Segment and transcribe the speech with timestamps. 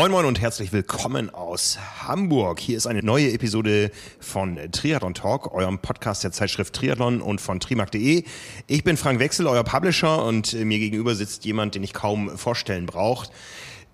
[0.00, 2.58] Moin Moin und herzlich willkommen aus Hamburg.
[2.58, 7.60] Hier ist eine neue Episode von Triathlon Talk, eurem Podcast der Zeitschrift Triathlon und von
[7.60, 8.24] trimark.de.
[8.66, 12.86] Ich bin Frank Wechsel, euer Publisher und mir gegenüber sitzt jemand, den ich kaum vorstellen
[12.86, 13.30] braucht.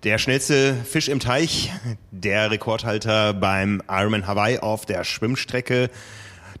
[0.03, 1.73] Der schnellste Fisch im Teich,
[2.11, 5.89] der Rekordhalter beim Ironman Hawaii auf der Schwimmstrecke,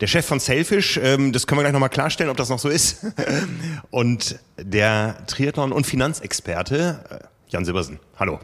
[0.01, 2.67] der Chef von Sailfish, ähm, das können wir gleich nochmal klarstellen, ob das noch so
[2.67, 3.05] ist,
[3.91, 7.99] und der Triathlon- und Finanzexperte, äh, Jan Silbersen.
[8.19, 8.41] Hallo.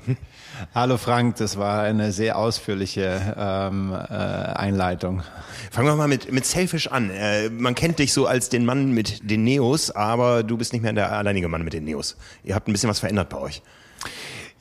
[0.75, 5.23] Hallo Frank, das war eine sehr ausführliche ähm, äh, Einleitung.
[5.71, 7.09] Fangen wir mal mit, mit Selfish an.
[7.09, 10.83] Äh, man kennt dich so als den Mann mit den Neos, aber du bist nicht
[10.83, 12.17] mehr der alleinige Mann mit den Neos.
[12.43, 13.61] Ihr habt ein bisschen was verändert bei euch.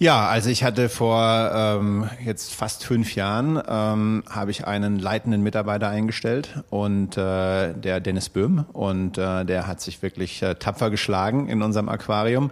[0.03, 5.45] Ja, also ich hatte vor ähm, jetzt fast fünf Jahren ähm, habe ich einen leitenden
[5.45, 10.91] Mitarbeiter eingestellt und äh, der Dennis Böhm und äh, der hat sich wirklich äh, tapfer
[10.91, 12.51] geschlagen in unserem Aquarium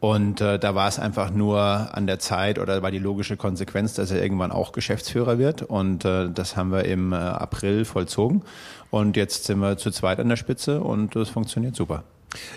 [0.00, 3.94] und äh, da war es einfach nur an der Zeit oder war die logische Konsequenz,
[3.94, 8.42] dass er irgendwann auch Geschäftsführer wird und äh, das haben wir im äh, April vollzogen
[8.90, 12.02] und jetzt sind wir zu zweit an der Spitze und das funktioniert super.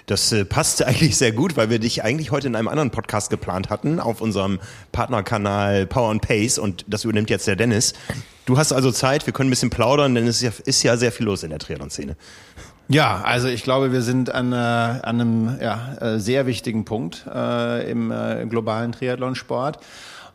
[0.05, 3.30] Das äh, passt eigentlich sehr gut, weil wir dich eigentlich heute in einem anderen Podcast
[3.30, 4.59] geplant hatten, auf unserem
[4.91, 7.94] Partnerkanal Power and Pace und das übernimmt jetzt der Dennis.
[8.45, 10.97] Du hast also Zeit, wir können ein bisschen plaudern, denn es ist ja, ist ja
[10.97, 12.16] sehr viel los in der Triathlon-Szene.
[12.88, 17.25] Ja, also ich glaube, wir sind an, äh, an einem ja, äh, sehr wichtigen Punkt
[17.33, 19.80] äh, im äh, globalen Triathlonsport.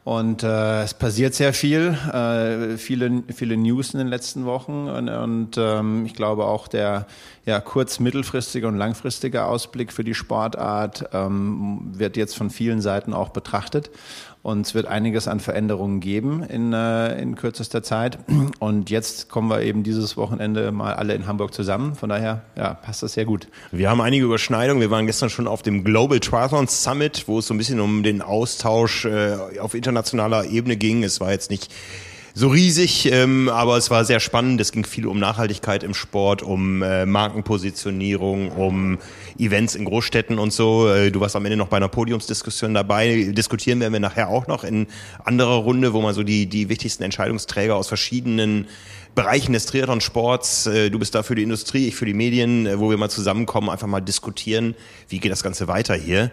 [0.06, 5.08] Und äh, es passiert sehr viel, äh, viele, viele News in den letzten Wochen und,
[5.08, 7.08] und ähm, ich glaube auch der
[7.44, 13.14] ja, kurz-, mittelfristige und langfristige Ausblick für die Sportart ähm, wird jetzt von vielen Seiten
[13.14, 13.90] auch betrachtet.
[14.46, 18.20] Und es wird einiges an Veränderungen geben in, äh, in kürzester Zeit.
[18.60, 21.96] Und jetzt kommen wir eben dieses Wochenende mal alle in Hamburg zusammen.
[21.96, 23.48] Von daher ja, passt das sehr gut.
[23.72, 24.80] Wir haben einige Überschneidungen.
[24.80, 28.04] Wir waren gestern schon auf dem Global Triathlon Summit, wo es so ein bisschen um
[28.04, 31.02] den Austausch äh, auf internationaler Ebene ging.
[31.02, 31.74] Es war jetzt nicht
[32.38, 34.60] so riesig, ähm, aber es war sehr spannend.
[34.60, 38.98] Es ging viel um Nachhaltigkeit im Sport, um äh, Markenpositionierung, um
[39.38, 40.86] Events in Großstädten und so.
[40.86, 43.32] Äh, du warst am Ende noch bei einer Podiumsdiskussion dabei.
[43.34, 44.86] Diskutieren werden wir nachher auch noch in
[45.24, 48.66] anderer Runde, wo man so die, die wichtigsten Entscheidungsträger aus verschiedenen
[49.14, 50.66] Bereichen des Triathlon-Sports.
[50.66, 53.08] Äh, du bist da für die Industrie, ich für die Medien, äh, wo wir mal
[53.08, 54.74] zusammenkommen, einfach mal diskutieren,
[55.08, 56.30] wie geht das Ganze weiter hier.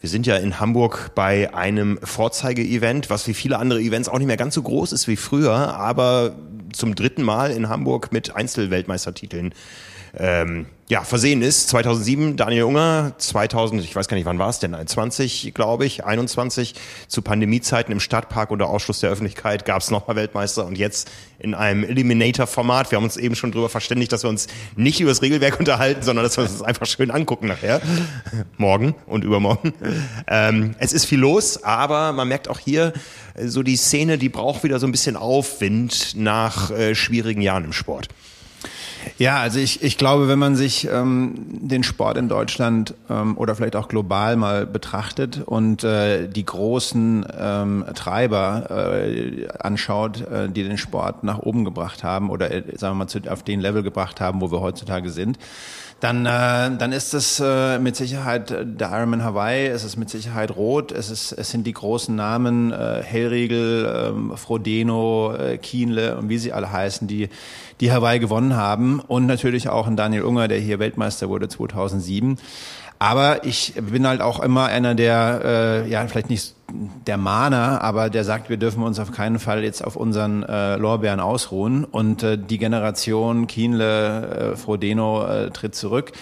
[0.00, 4.28] Wir sind ja in Hamburg bei einem Vorzeige-Event, was wie viele andere Events auch nicht
[4.28, 6.36] mehr ganz so groß ist wie früher, aber
[6.72, 9.52] zum dritten Mal in Hamburg mit Einzelweltmeistertiteln
[10.18, 11.68] ähm, ja, versehen ist.
[11.68, 16.04] 2007 Daniel Unger, 2000, ich weiß gar nicht, wann war es denn, 20, glaube ich,
[16.04, 16.74] 21,
[17.08, 21.54] zu Pandemiezeiten im Stadtpark unter Ausschluss der Öffentlichkeit gab es nochmal Weltmeister und jetzt in
[21.54, 22.90] einem Eliminator-Format.
[22.90, 24.46] Wir haben uns eben schon darüber verständigt, dass wir uns
[24.76, 27.82] nicht über das Regelwerk unterhalten, sondern dass wir uns das einfach schön angucken nachher.
[28.56, 29.74] Morgen und übermorgen.
[30.26, 32.94] Ähm, es ist viel los, aber man merkt auch hier,
[33.38, 37.72] so die Szene, die braucht wieder so ein bisschen Aufwind nach äh, schwierigen Jahren im
[37.72, 38.08] Sport.
[39.16, 43.54] Ja, also ich, ich glaube, wenn man sich ähm, den Sport in Deutschland ähm, oder
[43.54, 50.64] vielleicht auch global mal betrachtet und äh, die großen ähm, Treiber äh, anschaut, äh, die
[50.64, 53.82] den Sport nach oben gebracht haben oder äh, sagen wir mal zu, auf den Level
[53.82, 55.38] gebracht haben, wo wir heutzutage sind,
[56.00, 60.54] dann, äh, dann ist es äh, mit Sicherheit der Ironman Hawaii, es ist mit Sicherheit
[60.54, 66.28] Rot, es, ist, es sind die großen Namen äh, Hellriegel, äh, Frodeno, äh, Kienle und
[66.28, 67.28] wie sie alle heißen, die,
[67.80, 72.38] die Hawaii gewonnen haben und natürlich auch ein Daniel Unger, der hier Weltmeister wurde 2007.
[73.00, 75.40] Aber ich bin halt auch immer einer der,
[75.84, 79.64] äh, ja, vielleicht nicht der Mahner, aber der sagt, wir dürfen uns auf keinen Fall
[79.64, 81.84] jetzt auf unseren äh, Lorbeeren ausruhen.
[81.84, 86.12] Und äh, die Generation Kienle, äh, Frodeno äh, tritt zurück.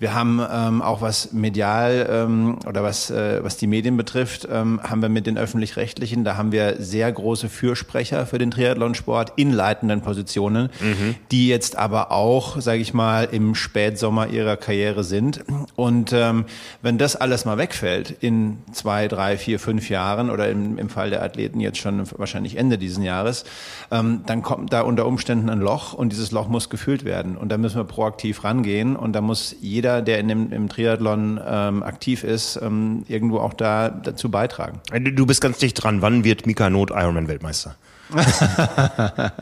[0.00, 4.80] Wir haben ähm, auch was medial ähm, oder was, äh, was die Medien betrifft, ähm,
[4.82, 9.52] haben wir mit den öffentlich-rechtlichen, da haben wir sehr große Fürsprecher für den Triathlonsport in
[9.52, 11.16] leitenden Positionen, mhm.
[11.30, 15.44] die jetzt aber auch, sage ich mal, im Spätsommer ihrer Karriere sind.
[15.76, 16.46] Und ähm,
[16.80, 21.10] wenn das alles mal wegfällt in zwei, drei, vier, fünf Jahren oder im, im Fall
[21.10, 23.44] der Athleten jetzt schon wahrscheinlich Ende dieses Jahres,
[23.90, 27.36] ähm, dann kommt da unter Umständen ein Loch und dieses Loch muss gefüllt werden.
[27.36, 30.68] Und da müssen wir proaktiv rangehen und da muss jeder jeder, der in dem, im
[30.68, 34.80] Triathlon ähm, aktiv ist, ähm, irgendwo auch da dazu beitragen.
[35.14, 36.02] Du bist ganz dicht dran.
[36.02, 37.74] Wann wird Mika Not Ironman-Weltmeister?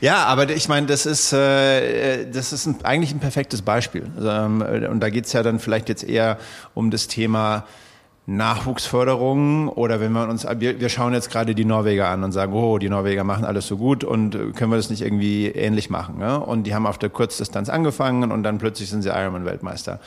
[0.00, 4.06] ja, aber ich meine, das ist, äh, das ist ein, eigentlich ein perfektes Beispiel.
[4.16, 6.38] Also, ähm, und da geht es ja dann vielleicht jetzt eher
[6.74, 7.64] um das Thema
[8.26, 12.78] Nachwuchsförderung oder wenn wir uns, wir, schauen jetzt gerade die Norweger an und sagen, oh,
[12.78, 16.18] die Norweger machen alles so gut und äh, können wir das nicht irgendwie ähnlich machen?
[16.18, 16.38] Ne?
[16.38, 19.98] Und die haben auf der Kurzdistanz angefangen und dann plötzlich sind sie Ironman-Weltmeister.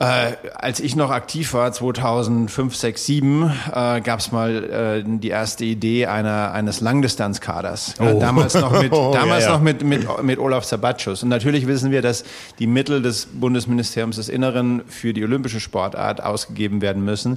[0.00, 5.28] Äh, als ich noch aktiv war, 2005, 6, 7, äh, gab es mal äh, die
[5.28, 7.96] erste Idee einer, eines Langdistanzkaders.
[8.00, 8.18] Oh.
[8.18, 9.56] damals noch, mit, damals ja, ja.
[9.56, 11.22] noch mit, mit, mit Olaf Sabatschus.
[11.22, 12.24] Und natürlich wissen wir, dass
[12.58, 17.36] die Mittel des Bundesministeriums des Inneren für die olympische Sportart ausgegeben werden müssen.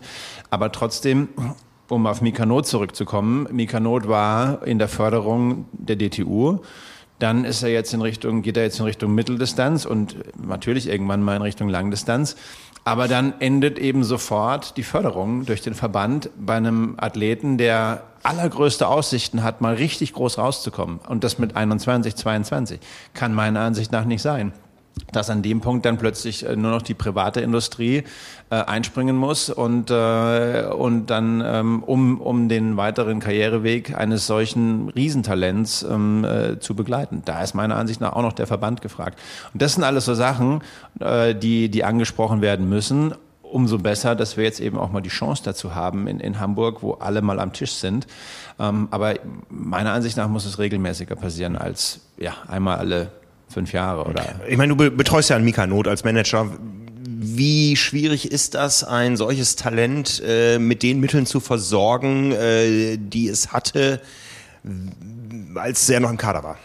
[0.49, 1.27] Aber trotzdem
[1.89, 3.45] um auf Mikanot zurückzukommen.
[3.51, 6.61] Mikanot war in der Förderung der DTU
[7.23, 11.23] dann ist er jetzt in Richtung, geht er jetzt in Richtung Mitteldistanz und natürlich irgendwann
[11.23, 12.35] mal in Richtung Langdistanz.
[12.83, 18.89] Aber dann endet eben sofort die Förderung durch den Verband bei einem Athleten, der allergrößte
[18.89, 20.99] Aussichten hat, mal richtig groß rauszukommen.
[21.07, 22.81] Und das mit 21, 22.
[23.13, 24.51] Kann meiner Ansicht nach nicht sein
[25.11, 28.03] dass an dem Punkt dann plötzlich äh, nur noch die private Industrie
[28.49, 34.89] äh, einspringen muss und, äh, und dann ähm, um, um den weiteren Karriereweg eines solchen
[34.89, 37.21] Riesentalents ähm, äh, zu begleiten.
[37.25, 39.19] Da ist meiner Ansicht nach auch noch der Verband gefragt.
[39.53, 40.61] Und das sind alles so Sachen,
[40.99, 43.13] äh, die, die angesprochen werden müssen.
[43.41, 46.81] Umso besser, dass wir jetzt eben auch mal die Chance dazu haben in, in Hamburg,
[46.81, 48.07] wo alle mal am Tisch sind.
[48.59, 49.13] Ähm, aber
[49.49, 53.11] meiner Ansicht nach muss es regelmäßiger passieren als ja, einmal alle
[53.53, 54.35] fünf Jahre oder.
[54.47, 56.49] Ich meine, du betreust ja einen Mika Not als Manager.
[57.05, 63.29] Wie schwierig ist das, ein solches Talent äh, mit den Mitteln zu versorgen, äh, die
[63.29, 64.01] es hatte,
[65.55, 66.57] als er noch im Kader war?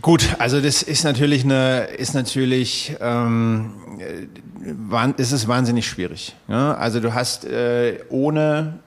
[0.00, 6.34] Gut, also das ist natürlich eine, ist natürlich, ähm, äh, ist es wahnsinnig schwierig.
[6.48, 6.74] Ja?
[6.74, 8.80] Also du hast äh, ohne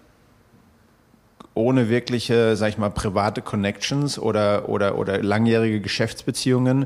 [1.56, 6.86] ohne wirkliche, sag ich mal, private Connections oder, oder, oder langjährige Geschäftsbeziehungen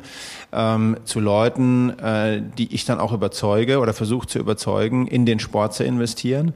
[0.53, 5.39] ähm, zu Leuten, äh, die ich dann auch überzeuge oder versuche zu überzeugen, in den
[5.39, 6.53] Sport zu investieren,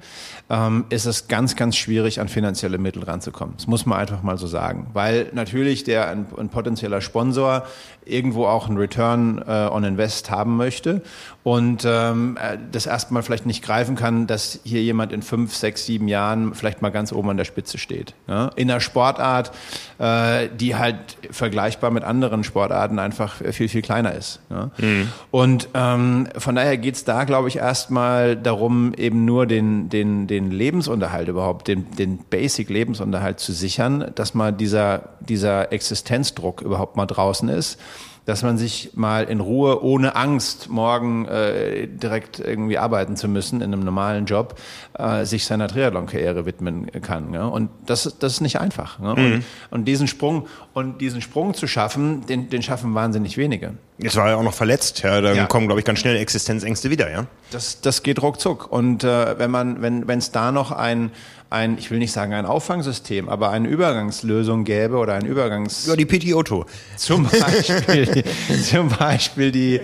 [0.50, 3.56] ähm, ist es ganz, ganz schwierig, an finanzielle Mittel ranzukommen.
[3.58, 4.88] Das muss man einfach mal so sagen.
[4.94, 7.64] Weil natürlich der ein, ein potenzieller Sponsor
[8.06, 11.02] irgendwo auch einen Return äh, on Invest haben möchte
[11.44, 15.86] und ähm, äh, das erstmal vielleicht nicht greifen kann, dass hier jemand in fünf, sechs,
[15.86, 18.14] sieben Jahren vielleicht mal ganz oben an der Spitze steht.
[18.28, 18.52] Ja?
[18.56, 19.52] In einer Sportart,
[20.00, 20.98] äh, die halt
[21.32, 24.40] vergleichbar mit anderen Sportarten einfach viel, viel kleiner ist.
[24.50, 24.72] Ja?
[24.78, 25.10] Mhm.
[25.32, 30.52] Und ähm, von daher geht's da, glaube ich, erstmal darum, eben nur den, den, den
[30.52, 37.50] Lebensunterhalt überhaupt, den, den Basic-Lebensunterhalt zu sichern, dass mal dieser, dieser Existenzdruck überhaupt mal draußen
[37.50, 37.78] ist
[38.26, 43.62] dass man sich mal in Ruhe, ohne Angst, morgen äh, direkt irgendwie arbeiten zu müssen
[43.62, 44.56] in einem normalen Job,
[44.98, 47.34] äh, sich seiner Triathlon-Karriere widmen kann.
[47.34, 47.46] Ja?
[47.48, 49.00] Und das, das ist nicht einfach.
[49.00, 49.16] Ne?
[49.18, 49.34] Mhm.
[49.34, 53.74] Und, und, diesen Sprung und diesen Sprung zu schaffen, den, den schaffen wahnsinnig wenige.
[53.98, 55.04] Jetzt war er auch noch verletzt.
[55.04, 55.46] Ja, dann ja.
[55.46, 57.12] kommen, glaube ich, ganz schnell Existenzängste wieder.
[57.12, 57.28] Ja.
[57.52, 58.72] Das, das geht ruckzuck.
[58.72, 61.12] Und äh, wenn man, wenn, wenn es da noch ein
[61.54, 65.86] ein, ich will nicht sagen ein Auffangsystem, aber eine Übergangslösung gäbe oder ein Übergangs...
[65.86, 66.66] Ja, die PTO-Tour.
[66.98, 68.24] Zum Beispiel,
[68.64, 69.80] zum Beispiel die,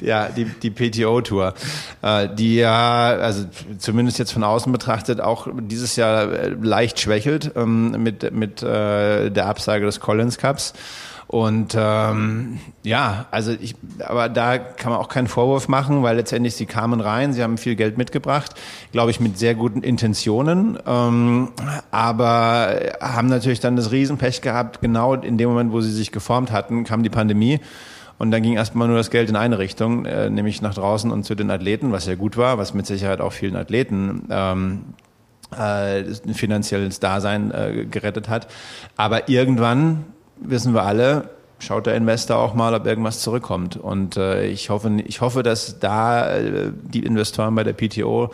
[0.00, 1.54] ja, die, die PTO-Tour,
[2.02, 3.44] äh, die ja, also
[3.78, 9.30] zumindest jetzt von außen betrachtet, auch dieses Jahr äh, leicht schwächelt ähm, mit, mit äh,
[9.30, 10.74] der Absage des Collins Cups.
[11.32, 13.74] Und ähm, ja, also ich,
[14.06, 17.56] aber da kann man auch keinen Vorwurf machen, weil letztendlich sie kamen rein, sie haben
[17.56, 18.54] viel Geld mitgebracht,
[18.92, 21.48] glaube ich, mit sehr guten Intentionen, ähm,
[21.90, 26.52] aber haben natürlich dann das Riesenpech gehabt, genau in dem Moment, wo sie sich geformt
[26.52, 27.60] hatten, kam die Pandemie.
[28.18, 31.24] Und dann ging erstmal nur das Geld in eine Richtung, äh, nämlich nach draußen und
[31.24, 34.82] zu den Athleten, was ja gut war, was mit Sicherheit auch vielen Athleten ähm,
[35.50, 38.48] äh, ein finanzielles Dasein äh, gerettet hat.
[38.98, 40.04] Aber irgendwann
[40.36, 43.76] wissen wir alle, schaut der Investor auch mal, ob irgendwas zurückkommt.
[43.76, 48.30] Und äh, ich hoffe, ich hoffe, dass da äh, die Investoren bei der PTO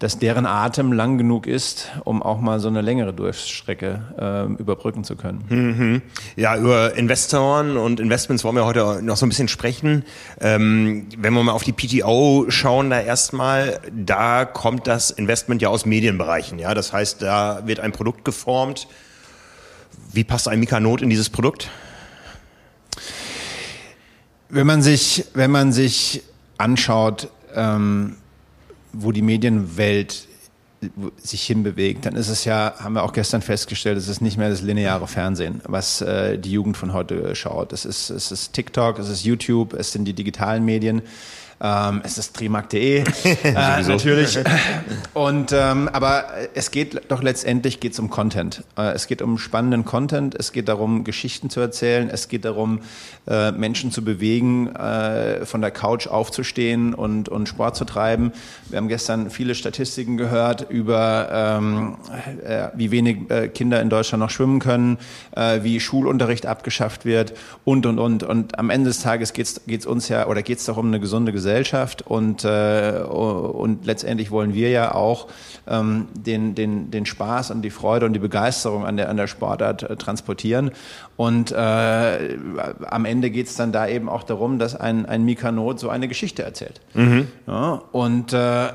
[0.00, 5.04] dass deren Atem lang genug ist, um auch mal so eine längere Durchstrecke äh, überbrücken
[5.04, 5.44] zu können.
[5.50, 6.02] Mhm.
[6.36, 10.04] Ja, über Investoren und Investments wollen wir heute noch so ein bisschen sprechen.
[10.40, 15.68] Ähm, wenn wir mal auf die PTO schauen, da erstmal, da kommt das Investment ja
[15.68, 16.58] aus Medienbereichen.
[16.58, 18.88] Ja, das heißt, da wird ein Produkt geformt,
[20.12, 21.68] wie passt ein Mikanot in dieses Produkt?
[24.48, 26.22] Wenn man sich, wenn man sich
[26.58, 28.16] anschaut, ähm,
[28.92, 30.26] wo die Medienwelt
[31.18, 34.48] sich hinbewegt, dann ist es ja, haben wir auch gestern festgestellt, es ist nicht mehr
[34.48, 37.72] das lineare Fernsehen, was äh, die Jugend von heute schaut.
[37.72, 41.02] Es ist, es ist TikTok, es ist YouTube, es sind die digitalen Medien.
[41.62, 43.04] Ähm, es ist trimark.de
[43.44, 44.38] äh, natürlich.
[45.12, 46.24] Und ähm, aber
[46.54, 48.64] es geht doch letztendlich geht's um Content.
[48.78, 50.34] Äh, es geht um spannenden Content.
[50.34, 52.08] Es geht darum, Geschichten zu erzählen.
[52.08, 52.80] Es geht darum,
[53.26, 58.32] äh, Menschen zu bewegen, äh, von der Couch aufzustehen und und Sport zu treiben.
[58.70, 61.96] Wir haben gestern viele Statistiken gehört über ähm,
[62.42, 64.98] äh, wie wenig äh, Kinder in Deutschland noch schwimmen können,
[65.62, 68.22] wie Schulunterricht abgeschafft wird und und und.
[68.22, 71.32] Und am Ende des Tages geht's geht's uns ja oder geht's doch um eine gesunde
[71.32, 75.26] Gesellschaft Gesellschaft und, äh, und letztendlich wollen wir ja auch
[75.66, 79.26] ähm, den, den, den Spaß und die Freude und die Begeisterung an der, an der
[79.26, 80.70] Sportart äh, transportieren.
[81.16, 82.38] Und äh,
[82.86, 85.90] am Ende geht es dann da eben auch darum, dass ein, ein Mika Not so
[85.90, 86.80] eine Geschichte erzählt.
[86.94, 87.26] Mhm.
[87.46, 88.68] Ja, und, äh,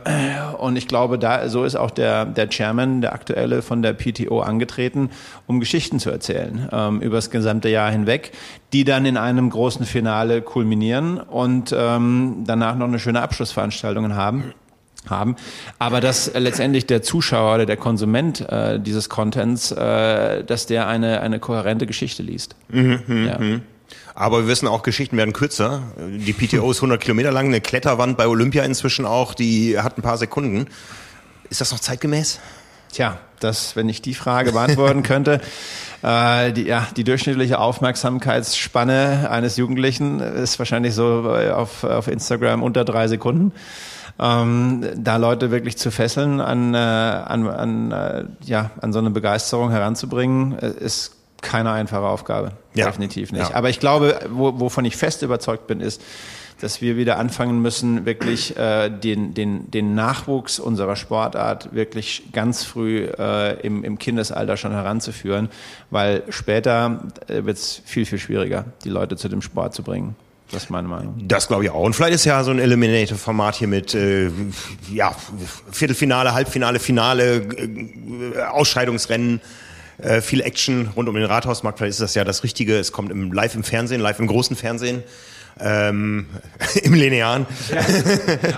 [0.60, 4.42] und ich glaube, da so ist auch der, der Chairman, der aktuelle von der PTO
[4.42, 5.10] angetreten,
[5.48, 8.34] um Geschichten zu erzählen ähm, über das gesamte Jahr hinweg,
[8.76, 14.54] die dann in einem großen Finale kulminieren und ähm, danach noch eine schöne Abschlussveranstaltung haben
[15.10, 15.38] haben,
[15.80, 21.22] aber dass letztendlich der Zuschauer oder der Konsument äh, dieses Contents, äh, dass der eine
[21.22, 22.58] eine kohärente Geschichte liest.
[22.68, 23.40] Mhm, mhm ja.
[23.40, 23.62] Mhm.
[24.14, 25.84] Aber wir wissen auch, Geschichten werden kürzer.
[25.98, 30.02] Die PTO ist 100 Kilometer lang, eine Kletterwand bei Olympia inzwischen auch, die hat ein
[30.02, 30.68] paar Sekunden.
[31.50, 32.42] Ist das noch zeitgemäß?
[32.92, 35.42] Tja, das, wenn ich die Frage beantworten könnte,
[36.06, 42.86] äh, die, ja, die durchschnittliche Aufmerksamkeitsspanne eines Jugendlichen ist wahrscheinlich so auf, auf Instagram unter
[42.86, 43.52] drei Sekunden
[44.20, 49.10] ähm, da Leute wirklich zu fesseln, an, äh, an, an, äh, ja, an so eine
[49.10, 52.54] Begeisterung heranzubringen, äh, ist keine einfache Aufgabe.
[52.74, 52.86] Ja.
[52.86, 53.50] Definitiv nicht.
[53.50, 53.56] Ja.
[53.56, 56.02] Aber ich glaube, wo, wovon ich fest überzeugt bin, ist,
[56.62, 62.64] dass wir wieder anfangen müssen, wirklich äh, den, den, den Nachwuchs unserer Sportart wirklich ganz
[62.64, 65.50] früh äh, im, im Kindesalter schon heranzuführen,
[65.90, 70.16] weil später äh, wird es viel, viel schwieriger, die Leute zu dem Sport zu bringen.
[70.52, 71.16] Das ist meine Meinung.
[71.28, 71.84] Das glaube ich auch.
[71.84, 74.30] Und vielleicht ist ja so ein Eliminator-Format hier mit äh,
[74.94, 75.14] ja,
[75.72, 79.42] Viertelfinale, Halbfinale, Finale, äh, Ausscheidungsrennen,
[79.98, 81.80] äh, viel Action rund um den Rathausmarkt.
[81.80, 82.78] Vielleicht ist das ja das Richtige.
[82.78, 85.04] Es kommt im, live im Fernsehen, live im großen Fernsehen
[85.60, 86.26] ähm,
[86.84, 87.46] im Linearen.
[87.72, 87.82] Ja.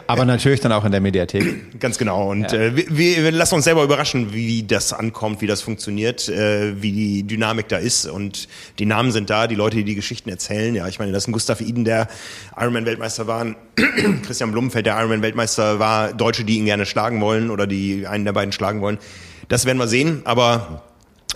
[0.08, 1.80] Aber natürlich dann auch in der Mediathek.
[1.80, 2.32] Ganz genau.
[2.32, 2.60] Und ja.
[2.60, 6.92] äh, wir, wir lassen uns selber überraschen, wie das ankommt, wie das funktioniert, äh, wie
[6.92, 8.06] die Dynamik da ist.
[8.06, 8.48] Und
[8.80, 10.74] die Namen sind da, die Leute, die die Geschichten erzählen.
[10.76, 12.08] Ja, ich meine, das ist ein Gustav Iden, der
[12.56, 13.46] Ironman-Weltmeister war,
[14.26, 18.34] Christian Blumenfeld, der Ironman-Weltmeister war, Deutsche, die ihn gerne schlagen wollen oder die einen der
[18.34, 18.98] beiden schlagen wollen.
[19.50, 20.84] Das werden wir sehen, aber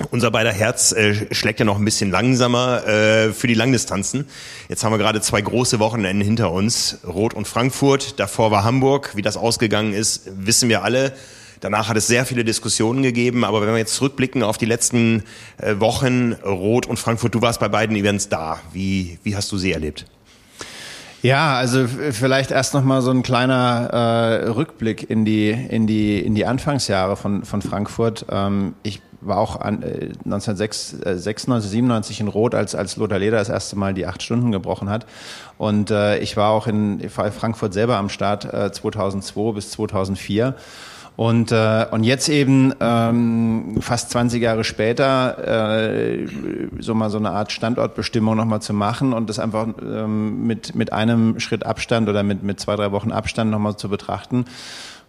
[0.10, 4.26] unser beider Herz äh, schlägt ja noch ein bisschen langsamer äh, für die Langdistanzen.
[4.70, 7.00] Jetzt haben wir gerade zwei große Wochenenden hinter uns.
[7.06, 9.16] Rot und Frankfurt, davor war Hamburg.
[9.16, 11.14] Wie das ausgegangen ist, wissen wir alle.
[11.60, 15.24] Danach hat es sehr viele Diskussionen gegeben, aber wenn wir jetzt zurückblicken auf die letzten
[15.58, 18.60] äh, Wochen, Rot und Frankfurt, du warst bei beiden Events da.
[18.74, 20.06] Wie, wie hast du sie erlebt?
[21.22, 26.20] Ja, also vielleicht erst noch mal so ein kleiner äh, Rückblick in die in die
[26.20, 28.26] in die Anfangsjahre von von Frankfurt.
[28.32, 33.50] Ähm, ich war auch an, äh, 1996, 97 in Rot, als, als Lothar Leder das
[33.50, 35.06] erste Mal die acht Stunden gebrochen hat.
[35.58, 40.56] Und äh, ich war auch in Frankfurt selber am Start äh, 2002 bis 2004.
[41.18, 46.26] Und, äh, und jetzt eben ähm, fast 20 Jahre später äh,
[46.80, 50.94] so mal so eine Art Standortbestimmung nochmal zu machen und das einfach ähm, mit, mit
[50.94, 54.46] einem Schritt Abstand oder mit, mit zwei, drei Wochen Abstand nochmal zu betrachten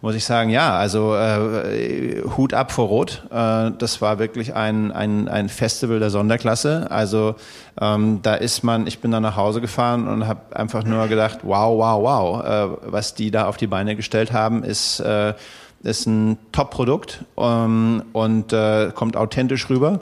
[0.03, 3.23] muss ich sagen, ja, also äh, Hut ab vor Rot.
[3.31, 6.87] Äh, das war wirklich ein, ein, ein Festival der Sonderklasse.
[6.91, 7.35] Also
[7.79, 11.39] ähm, da ist man, ich bin dann nach Hause gefahren und habe einfach nur gedacht,
[11.43, 15.35] wow, wow, wow, äh, was die da auf die Beine gestellt haben, ist, äh,
[15.83, 20.01] ist ein Top-Produkt ähm, und äh, kommt authentisch rüber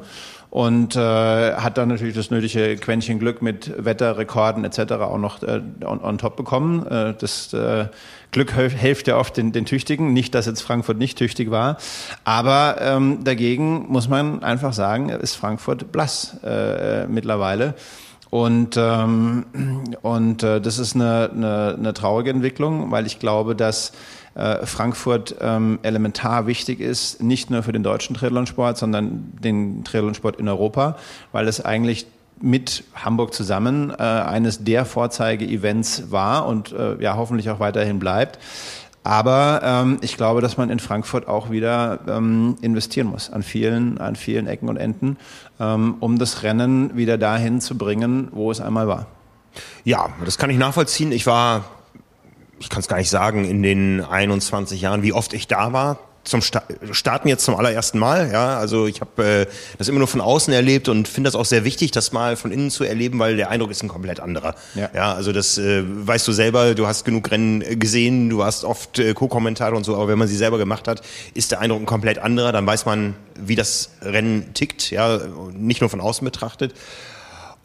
[0.52, 1.00] und äh,
[1.54, 4.94] hat dann natürlich das nötige Quäntchen Glück mit Wetterrekorden etc.
[4.94, 6.86] auch noch äh, on, on top bekommen.
[6.88, 7.86] Äh, das äh,
[8.32, 10.14] Glück hilft ja oft den, den Tüchtigen.
[10.14, 11.78] Nicht, dass jetzt Frankfurt nicht tüchtig war,
[12.24, 17.76] aber ähm, dagegen muss man einfach sagen, ist Frankfurt blass äh, mittlerweile.
[18.30, 19.46] Und, ähm,
[20.02, 23.92] und äh, das ist eine, eine, eine traurige Entwicklung, weil ich glaube, dass
[24.36, 30.38] äh, Frankfurt ähm, elementar wichtig ist, nicht nur für den deutschen Triathlonsport, sondern den Triathlonsport
[30.38, 30.96] in Europa,
[31.34, 32.08] weil es eigentlich
[32.42, 38.40] mit Hamburg zusammen äh, eines der Vorzeige-Events war und äh, ja hoffentlich auch weiterhin bleibt.
[39.04, 43.98] Aber ähm, ich glaube, dass man in Frankfurt auch wieder ähm, investieren muss an vielen,
[43.98, 45.18] an vielen Ecken und Enden,
[45.60, 49.08] ähm, um das Rennen wieder dahin zu bringen, wo es einmal war.
[49.84, 51.12] Ja, das kann ich nachvollziehen.
[51.12, 51.66] Ich war
[52.62, 55.98] ich kann es gar nicht sagen, in den 21 Jahren, wie oft ich da war.
[56.24, 56.62] Zum Sta
[56.92, 58.58] Starten jetzt zum allerersten Mal, ja.
[58.58, 59.46] Also ich habe äh,
[59.78, 62.52] das immer nur von außen erlebt und finde das auch sehr wichtig, das mal von
[62.52, 64.56] innen zu erleben, weil der Eindruck ist ein komplett anderer.
[64.76, 68.66] Ja, ja also das äh, weißt du selber, du hast genug Rennen gesehen, du hast
[68.66, 71.02] oft äh, Co-Kommentare und so, aber wenn man sie selber gemacht hat,
[71.34, 72.52] ist der Eindruck ein komplett anderer.
[72.52, 75.20] Dann weiß man, wie das Rennen tickt, ja,
[75.54, 76.74] nicht nur von außen betrachtet.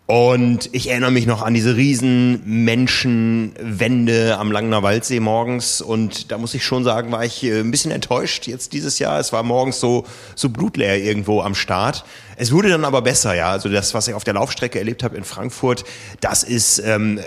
[0.07, 5.81] Und ich erinnere mich noch an diese riesen Menschenwände am Langener Waldsee morgens.
[5.81, 9.19] Und da muss ich schon sagen, war ich äh, ein bisschen enttäuscht jetzt dieses Jahr.
[9.19, 12.05] Es war morgens so, so blutleer irgendwo am Start.
[12.37, 13.51] Es wurde dann aber besser, ja.
[13.51, 15.85] Also das, was ich auf der Laufstrecke erlebt habe in Frankfurt,
[16.21, 17.19] das ist, ähm,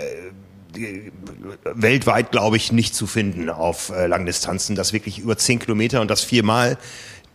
[1.64, 6.10] weltweit, glaube ich, nicht zu finden auf äh, Langdistanzen, dass wirklich über zehn Kilometer und
[6.10, 6.78] das viermal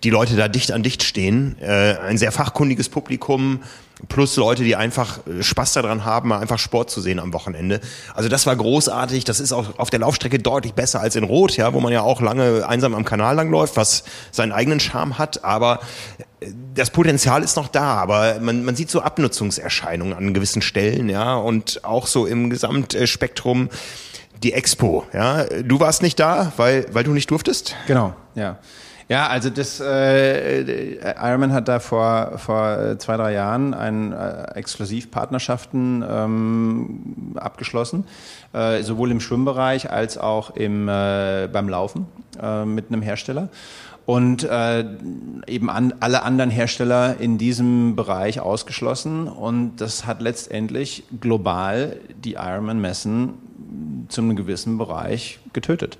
[0.04, 1.58] die Leute da dicht an dicht stehen.
[1.60, 3.62] Äh, ein sehr fachkundiges Publikum,
[4.08, 7.80] plus Leute, die einfach äh, Spaß daran haben, mal einfach Sport zu sehen am Wochenende.
[8.14, 9.24] Also das war großartig.
[9.24, 12.02] Das ist auch auf der Laufstrecke deutlich besser als in Rot, ja, wo man ja
[12.02, 15.44] auch lange einsam am Kanal langläuft, was seinen eigenen Charme hat.
[15.44, 15.80] Aber
[16.40, 21.10] äh, das Potenzial ist noch da, aber man, man sieht so Abnutzungserscheinungen an gewissen Stellen,
[21.10, 23.70] ja, und auch so im Gesamtspektrum
[24.44, 25.46] die Expo, ja.
[25.64, 27.76] Du warst nicht da, weil, weil du nicht durftest?
[27.88, 28.60] Genau, ja.
[29.08, 36.04] Ja, also das äh, Ironman hat da vor vor zwei drei Jahren ein äh, Exklusivpartnerschaften
[36.10, 38.06] ähm, abgeschlossen,
[38.54, 42.08] äh, sowohl im Schwimmbereich als auch im äh, beim Laufen
[42.42, 43.50] äh, mit einem Hersteller
[44.08, 44.86] und äh,
[45.46, 52.34] eben an, alle anderen Hersteller in diesem Bereich ausgeschlossen und das hat letztendlich global die
[52.34, 53.36] Ironman-Messen
[54.10, 56.00] zu einem gewissen Bereich getötet.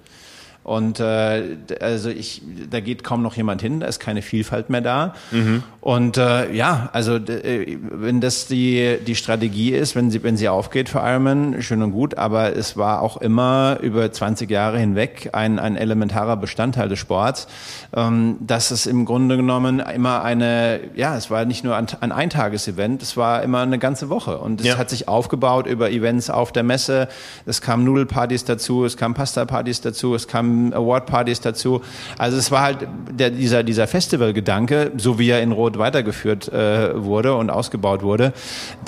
[0.66, 1.44] Und äh,
[1.80, 2.42] also ich,
[2.72, 5.14] da geht kaum noch jemand hin, da ist keine Vielfalt mehr da.
[5.30, 5.62] Mhm.
[5.80, 10.50] Und äh, ja, also äh, wenn das die die Strategie ist, wenn sie wenn sie
[10.50, 12.18] aufgeht für Ironman, schön und gut.
[12.18, 17.48] Aber es war auch immer über 20 Jahre hinweg ein ein elementarer Bestandteil des Sports,
[17.96, 22.12] ähm, dass es im Grunde genommen immer eine, ja, es war nicht nur ein, ein
[22.12, 24.78] Eintagesevent, es war immer eine ganze Woche und es ja.
[24.80, 27.08] hat sich aufgebaut über Events auf der Messe.
[27.46, 31.82] Es kamen Nudelpartys dazu, es kamen Pasta-Partys dazu, es kamen Award-Partys dazu.
[32.18, 37.04] Also es war halt der, dieser, dieser Festival-Gedanke, so wie er in Rot weitergeführt äh,
[37.04, 38.34] wurde und ausgebaut wurde,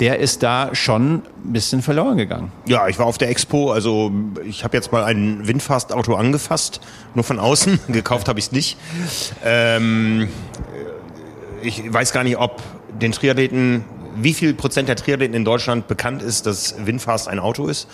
[0.00, 2.52] der ist da schon ein bisschen verloren gegangen.
[2.66, 4.12] Ja, ich war auf der Expo, also
[4.44, 6.80] ich habe jetzt mal ein Windfast-Auto angefasst,
[7.14, 8.76] nur von außen, gekauft habe ich es nicht.
[9.44, 10.28] Ähm,
[11.62, 12.62] ich weiß gar nicht, ob
[13.00, 13.84] den Triathleten,
[14.16, 17.88] wie viel Prozent der Triathleten in Deutschland bekannt ist, dass Windfast ein Auto ist.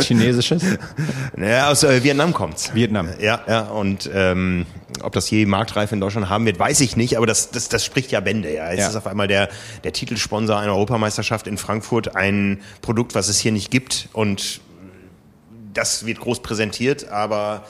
[0.00, 0.62] Chinesisches?
[1.36, 2.74] naja, aus äh, Vietnam kommt's.
[2.74, 3.08] Vietnam.
[3.20, 3.60] Ja, ja.
[3.62, 4.66] Und ähm,
[5.02, 7.84] ob das je Marktreife in Deutschland haben wird, weiß ich nicht, aber das, das, das
[7.84, 8.52] spricht ja Bände.
[8.52, 8.70] Ja.
[8.70, 8.88] Es ja.
[8.88, 9.48] ist auf einmal der,
[9.84, 14.08] der Titelsponsor einer Europameisterschaft in Frankfurt ein Produkt, was es hier nicht gibt.
[14.12, 14.60] Und
[15.74, 17.64] das wird groß präsentiert, aber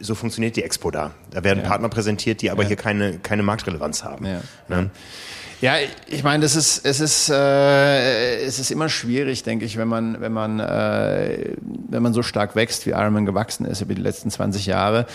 [0.00, 1.12] so funktioniert die Expo da.
[1.30, 1.68] Da werden ja.
[1.68, 2.68] Partner präsentiert, die aber ja.
[2.68, 4.26] hier keine, keine Marktrelevanz haben.
[4.26, 4.40] Ja.
[4.68, 4.90] Ne?
[5.62, 9.88] Ja, ich meine, das ist, es ist, äh, es ist immer schwierig, denke ich, wenn
[9.88, 11.54] man, wenn man, äh,
[11.88, 15.06] wenn man so stark wächst, wie Ironman gewachsen ist über die letzten 20 Jahre,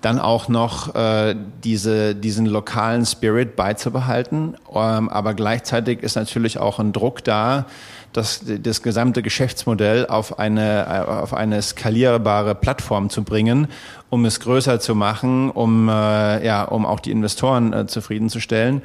[0.00, 4.56] dann auch noch äh, diese, diesen lokalen Spirit beizubehalten.
[4.74, 7.66] Ähm, aber gleichzeitig ist natürlich auch ein Druck da,
[8.12, 13.68] das, das gesamte Geschäftsmodell auf eine, auf eine skalierbare Plattform zu bringen,
[14.08, 18.82] um es größer zu machen, um, äh, ja, um auch die Investoren äh, zufriedenzustellen.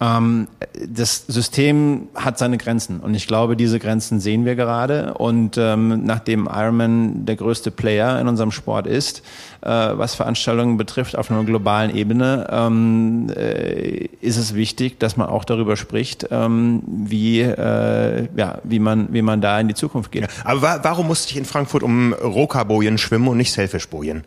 [0.00, 0.46] Ähm,
[0.86, 5.14] das System hat seine Grenzen und ich glaube, diese Grenzen sehen wir gerade.
[5.14, 9.22] Und ähm, nachdem Ironman der größte Player in unserem Sport ist,
[9.60, 15.28] äh, was Veranstaltungen betrifft auf einer globalen Ebene, ähm, äh, ist es wichtig, dass man
[15.28, 20.12] auch darüber spricht, ähm, wie, äh, ja, wie, man, wie man da in die Zukunft
[20.12, 20.22] geht.
[20.22, 24.22] Ja, aber wa warum musste ich in Frankfurt um Rokabojen schwimmen und nicht Selfish-Bojen?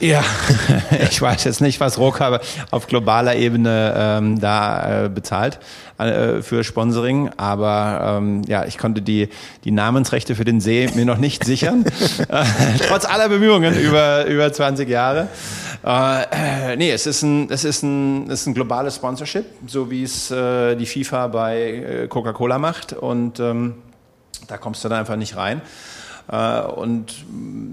[0.00, 0.24] Ja,
[1.10, 2.40] ich weiß jetzt nicht, was Roka
[2.70, 5.60] auf globaler Ebene ähm, da äh, bezahlt
[5.98, 9.28] äh, für Sponsoring, aber ähm, ja, ich konnte die,
[9.64, 11.84] die Namensrechte für den See mir noch nicht sichern,
[12.28, 12.44] äh,
[12.88, 15.28] trotz aller Bemühungen über, über 20 Jahre.
[15.84, 20.02] Äh, nee, es ist ein, es ist ein, es ist ein globales Sponsorship, so wie
[20.02, 23.74] es äh, die FIFA bei äh, Coca-Cola macht und ähm,
[24.48, 25.62] da kommst du dann einfach nicht rein.
[26.28, 27.14] Äh, und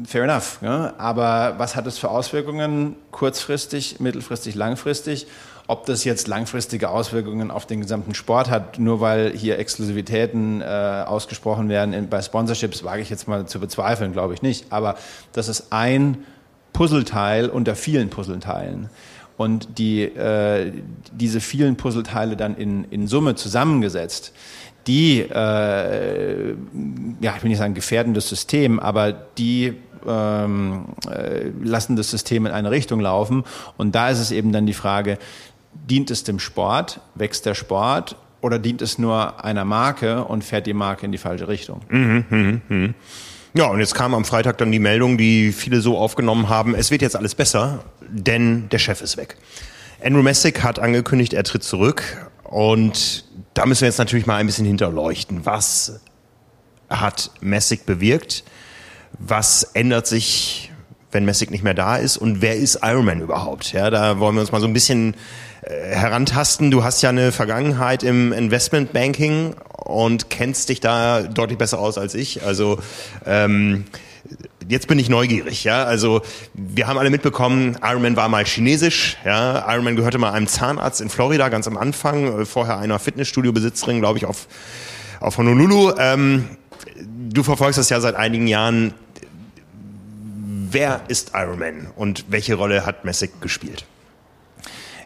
[0.08, 0.60] fair enough.
[0.62, 0.94] Ja?
[0.98, 5.28] Aber was hat es für Auswirkungen kurzfristig, mittelfristig, langfristig?
[5.68, 10.66] Ob das jetzt langfristige Auswirkungen auf den gesamten Sport hat, nur weil hier Exklusivitäten äh,
[10.66, 14.66] ausgesprochen werden in, bei Sponsorships, wage ich jetzt mal zu bezweifeln, glaube ich nicht.
[14.72, 14.96] Aber
[15.32, 16.26] das ist ein
[16.74, 18.90] Puzzleteil unter vielen Puzzleteilen.
[19.38, 20.74] Und die, äh,
[21.12, 24.34] diese vielen Puzzleteile dann in, in Summe zusammengesetzt,
[24.88, 26.56] die, äh,
[27.22, 29.74] ja, ich will nicht sagen gefährdendes System, aber die
[30.08, 33.44] ähm, äh, lassen das System in eine Richtung laufen.
[33.78, 35.18] Und da ist es eben dann die Frage,
[35.74, 40.66] dient es dem Sport, wächst der Sport oder dient es nur einer Marke und fährt
[40.66, 41.82] die Marke in die falsche Richtung?
[41.90, 42.94] Mhm, mh, mh.
[43.54, 46.90] Ja, und jetzt kam am Freitag dann die Meldung, die viele so aufgenommen haben, es
[46.90, 49.36] wird jetzt alles besser, denn der Chef ist weg.
[50.04, 54.46] Andrew Messick hat angekündigt, er tritt zurück und da müssen wir jetzt natürlich mal ein
[54.46, 55.46] bisschen hinterleuchten.
[55.46, 56.00] Was
[56.90, 58.44] hat Messick bewirkt?
[59.20, 60.72] Was ändert sich,
[61.12, 62.18] wenn Messick nicht mehr da ist?
[62.18, 63.74] Und wer ist Ironman überhaupt?
[63.74, 65.16] Ja, da wollen wir uns mal so ein bisschen
[65.62, 66.72] äh, herantasten.
[66.72, 72.16] Du hast ja eine Vergangenheit im Investmentbanking und kennst dich da deutlich besser aus als
[72.16, 72.44] ich.
[72.44, 72.80] Also
[73.26, 73.86] ähm,
[74.68, 75.84] jetzt bin ich neugierig, ja.
[75.84, 76.22] Also
[76.54, 79.66] wir haben alle mitbekommen, Ironman war mal chinesisch, ja.
[79.72, 84.18] Ironman gehörte mal einem Zahnarzt in Florida ganz am Anfang, äh, vorher einer Fitnessstudio-Besitzerin, glaube
[84.18, 84.48] ich, auf,
[85.20, 85.94] auf Honolulu.
[85.98, 86.46] Ähm,
[87.30, 88.94] du verfolgst das ja seit einigen Jahren.
[90.70, 93.86] Wer ist Ironman und welche Rolle hat Messick gespielt?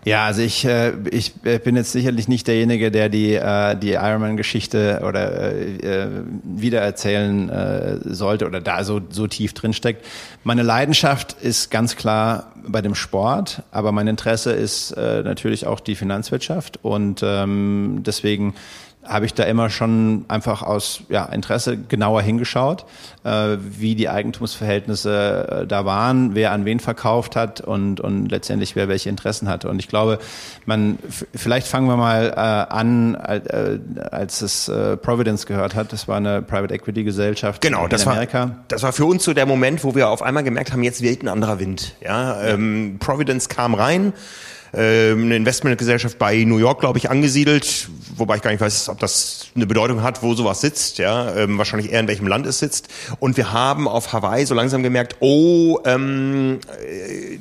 [0.05, 3.93] Ja, also ich, äh, ich äh, bin jetzt sicherlich nicht derjenige, der die, äh, die
[3.93, 6.07] Ironman-Geschichte oder äh, äh,
[6.43, 10.05] wiedererzählen äh, sollte oder da so, so tief drin steckt.
[10.43, 15.79] Meine Leidenschaft ist ganz klar bei dem Sport, aber mein Interesse ist äh, natürlich auch
[15.79, 18.53] die Finanzwirtschaft und ähm, deswegen
[19.07, 22.85] habe ich da immer schon einfach aus ja, Interesse genauer hingeschaut,
[23.23, 28.75] äh, wie die Eigentumsverhältnisse äh, da waren, wer an wen verkauft hat und, und letztendlich
[28.75, 29.69] wer welche Interessen hatte.
[29.69, 30.19] Und ich glaube,
[30.65, 30.97] man
[31.33, 33.79] vielleicht fangen wir mal äh, an, äh,
[34.11, 35.93] als es äh, Providence gehört hat.
[35.93, 38.39] Das war eine Private Equity Gesellschaft genau, in das Amerika.
[38.39, 41.01] War, das war für uns so der Moment, wo wir auf einmal gemerkt haben, jetzt
[41.01, 41.95] weht ein anderer Wind.
[42.01, 44.13] Ja, ähm, Providence kam rein
[44.75, 48.99] ähm, eine Investmentgesellschaft bei New York, glaube ich, angesiedelt, wobei ich gar nicht weiß, ob
[48.99, 52.59] das eine Bedeutung hat, wo sowas sitzt, ja, ähm, wahrscheinlich eher in welchem Land es
[52.59, 52.89] sitzt.
[53.19, 57.37] Und wir haben auf Hawaii so langsam gemerkt, oh, ähm, äh,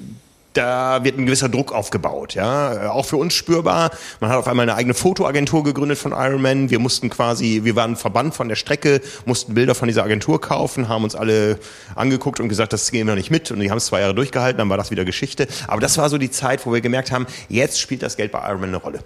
[0.55, 3.90] da wird ein gewisser Druck aufgebaut, ja, auch für uns spürbar.
[4.21, 6.71] Man hat auf einmal eine eigene Fotoagentur gegründet von Ironman.
[6.71, 10.88] Wir mussten quasi, wir waren Verband von der Strecke, mussten Bilder von dieser Agentur kaufen,
[10.88, 11.59] haben uns alle
[11.95, 13.51] angeguckt und gesagt, das gehen wir nicht mit.
[13.51, 15.49] Und die haben es zwei Jahre durchgehalten, dann war das wieder Geschichte.
[15.67, 18.38] Aber das war so die Zeit, wo wir gemerkt haben, jetzt spielt das Geld bei
[18.49, 19.01] Ironman eine Rolle.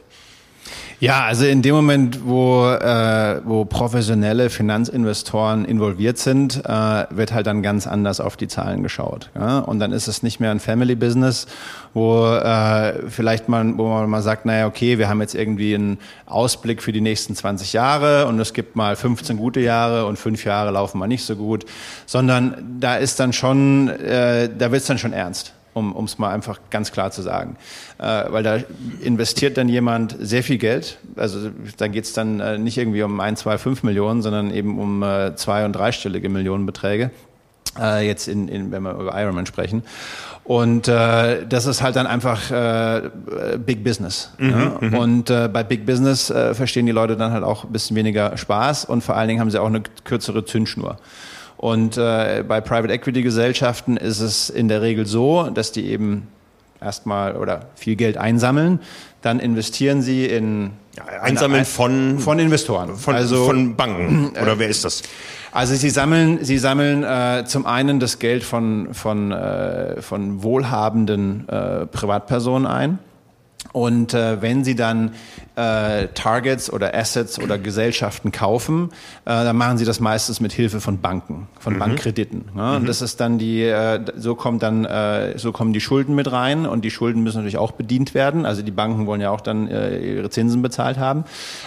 [1.01, 7.47] Ja, also in dem Moment, wo, äh, wo professionelle Finanzinvestoren involviert sind, äh, wird halt
[7.47, 9.31] dann ganz anders auf die Zahlen geschaut.
[9.37, 9.61] Ja?
[9.61, 11.47] Und dann ist es nicht mehr ein Family Business,
[11.95, 15.99] wo äh, vielleicht man, wo man mal sagt, naja, okay, wir haben jetzt irgendwie einen
[16.27, 20.45] Ausblick für die nächsten 20 Jahre und es gibt mal 15 gute Jahre und fünf
[20.45, 21.65] Jahre laufen mal nicht so gut,
[22.07, 26.33] sondern da ist dann schon, äh, da wird es dann schon ernst um es mal
[26.33, 27.57] einfach ganz klar zu sagen.
[27.99, 28.59] Äh, weil da
[29.01, 30.99] investiert dann jemand sehr viel Geld.
[31.17, 34.79] Also da geht es dann äh, nicht irgendwie um ein, zwei, fünf Millionen, sondern eben
[34.79, 37.11] um äh, zwei- und dreistellige Millionenbeträge.
[37.79, 39.83] Äh, jetzt in, in, wenn wir über Ironman sprechen.
[40.45, 43.11] Und äh, das ist halt dann einfach äh,
[43.59, 44.33] Big Business.
[44.39, 44.79] Mhm, ja?
[44.81, 44.95] Mhm.
[44.95, 48.37] Und äh, bei Big Business äh, verstehen die Leute dann halt auch ein bisschen weniger
[48.37, 50.97] Spaß und vor allen Dingen haben sie auch eine kürzere Zündschnur.
[51.59, 56.29] Und äh, bei Private Equity Gesellschaften ist es in der Regel so, dass die eben
[56.81, 58.79] erstmal oder viel Geld einsammeln,
[59.23, 64.59] dann investieren sie in ja, einsammeln von von Investoren, von, also von Banken oder äh,
[64.59, 65.03] wer ist das?
[65.51, 71.49] Also sie sammeln sie sammeln äh, zum einen das Geld von von äh, von wohlhabenden
[71.49, 73.01] äh, Privatpersonen ein
[73.73, 75.13] und äh, wenn Sie dann
[75.59, 78.91] äh, Targets oder Assets oder Gesellschaften kaufen,
[79.25, 81.79] äh, dann machen Sie das meistens mit Hilfe von Banken, von mhm.
[81.79, 82.45] Bankkrediten.
[82.55, 82.63] Ne?
[82.63, 82.77] Mhm.
[82.77, 86.31] Und das ist dann die, äh, so kommt dann, äh, so kommen die Schulden mit
[86.31, 88.47] rein und die Schulden müssen natürlich auch bedient werden.
[88.47, 91.25] Also die Banken wollen ja auch dann äh, ihre Zinsen bezahlt haben.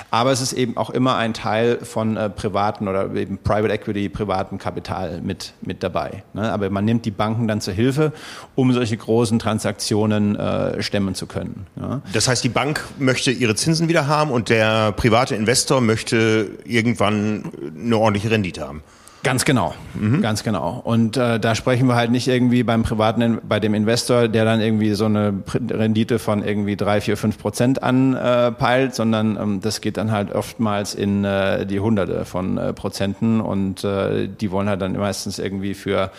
[0.10, 4.10] Aber es ist eben auch immer ein Teil von äh, privaten oder eben Private Equity,
[4.10, 6.24] privaten Kapital mit mit dabei.
[6.34, 6.52] Ne?
[6.52, 8.14] Aber man nimmt die Banken dann zur Hilfe,
[8.56, 11.66] um solche großen Transaktionen äh, stemmen zu können.
[11.80, 12.02] Ja?
[12.14, 17.52] Das heißt, die Bank möchte ihre Zinsen wieder haben und der private Investor möchte irgendwann
[17.78, 18.84] eine ordentliche Rendite haben.
[19.24, 20.22] Ganz genau, mhm.
[20.22, 20.82] ganz genau.
[20.84, 24.62] Und äh, da sprechen wir halt nicht irgendwie beim privaten, bei dem Investor, der dann
[24.62, 29.98] irgendwie so eine Rendite von irgendwie drei, vier, fünf Prozent anpeilt, sondern ähm, das geht
[29.98, 34.82] dann halt oftmals in äh, die Hunderte von äh, Prozenten und äh, die wollen halt
[34.82, 36.10] dann meistens irgendwie für,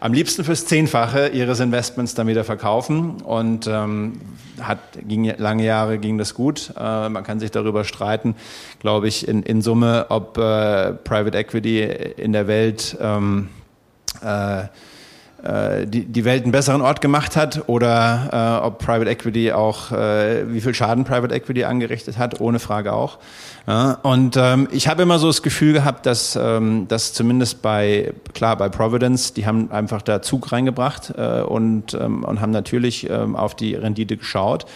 [0.00, 4.20] am liebsten fürs Zehnfache ihres Investments dann wieder verkaufen und ähm,
[4.62, 6.72] hat, ging lange Jahre ging das gut.
[6.78, 8.34] Äh, man kann sich darüber streiten,
[8.86, 13.48] glaube ich, in, in Summe, ob äh, Private Equity in der Welt ähm,
[14.22, 14.66] äh,
[15.86, 20.52] die, die Welt einen besseren Ort gemacht hat oder äh, ob Private Equity auch, äh,
[20.52, 23.18] wie viel Schaden Private Equity angerichtet hat, ohne Frage auch.
[23.66, 28.12] Ja, und ähm, ich habe immer so das Gefühl gehabt, dass, ähm, dass zumindest bei,
[28.32, 33.10] klar, bei Providence, die haben einfach da Zug reingebracht äh, und, ähm, und haben natürlich
[33.10, 34.66] ähm, auf die Rendite geschaut.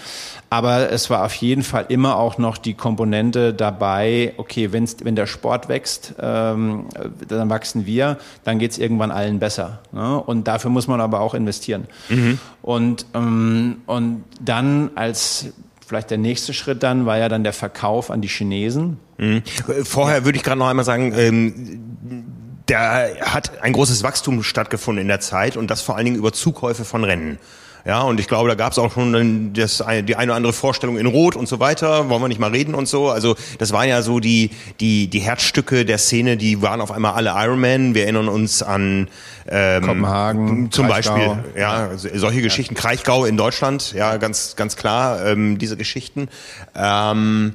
[0.53, 5.15] Aber es war auf jeden Fall immer auch noch die Komponente dabei, okay, wenn's, wenn
[5.15, 6.87] der Sport wächst, ähm,
[7.29, 9.79] dann wachsen wir, dann geht's irgendwann allen besser.
[9.93, 10.21] Ne?
[10.21, 11.87] Und dafür muss man aber auch investieren.
[12.09, 12.39] Mhm.
[12.61, 15.53] Und, ähm, und dann als
[15.87, 18.99] vielleicht der nächste Schritt dann war ja dann der Verkauf an die Chinesen.
[19.19, 19.43] Mhm.
[19.85, 22.25] Vorher würde ich gerade noch einmal sagen, ähm,
[22.67, 26.33] da hat ein großes Wachstum stattgefunden in der Zeit und das vor allen Dingen über
[26.33, 27.39] Zukäufe von Rennen.
[27.85, 30.99] Ja, und ich glaube, da gab es auch schon das, die eine oder andere Vorstellung
[30.99, 32.09] in Rot und so weiter.
[32.09, 33.09] Wollen wir nicht mal reden und so.
[33.09, 37.13] Also das waren ja so die, die, die Herzstücke der Szene, die waren auf einmal
[37.13, 37.95] alle Ironman.
[37.95, 39.09] Wir erinnern uns an
[39.49, 41.35] ähm, Kopenhagen, zum Kraichgau.
[41.35, 41.61] Beispiel.
[41.61, 42.75] Ja, solche Geschichten.
[42.75, 42.81] Ja.
[42.81, 46.29] Kraichgau in Deutschland, ja, ganz, ganz klar, ähm, diese Geschichten.
[46.77, 47.55] Ähm,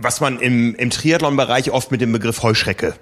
[0.00, 2.94] was man im, im Triathlon-Bereich oft mit dem Begriff Heuschrecke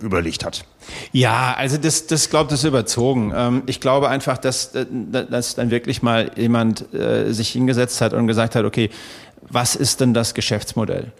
[0.00, 0.64] überlegt hat.
[1.12, 3.32] Ja, also das, das glaubt das ist überzogen.
[3.34, 4.86] Ähm, ich glaube einfach, dass, äh,
[5.30, 8.90] dass dann wirklich mal jemand äh, sich hingesetzt hat und gesagt hat, okay,
[9.48, 11.12] was ist denn das Geschäftsmodell?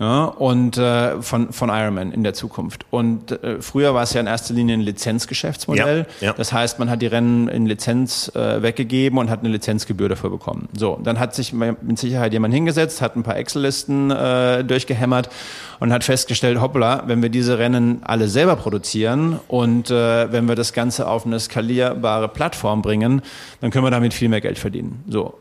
[0.00, 2.84] ja, und äh, von, von Ironman in der Zukunft.
[2.90, 6.06] Und äh, früher war es ja in erster Linie ein Lizenzgeschäftsmodell.
[6.20, 6.32] Ja, ja.
[6.32, 10.30] Das heißt, man hat die Rennen in Lizenz äh, weggegeben und hat eine Lizenzgebühr dafür
[10.30, 10.68] bekommen.
[10.76, 15.28] So, dann hat sich mit Sicherheit jemand hingesetzt, hat ein paar Excel-Listen äh, durchgehämmert
[15.84, 20.54] und hat festgestellt, hoppla, wenn wir diese Rennen alle selber produzieren und äh, wenn wir
[20.54, 23.20] das Ganze auf eine skalierbare Plattform bringen,
[23.60, 25.04] dann können wir damit viel mehr Geld verdienen.
[25.06, 25.34] So,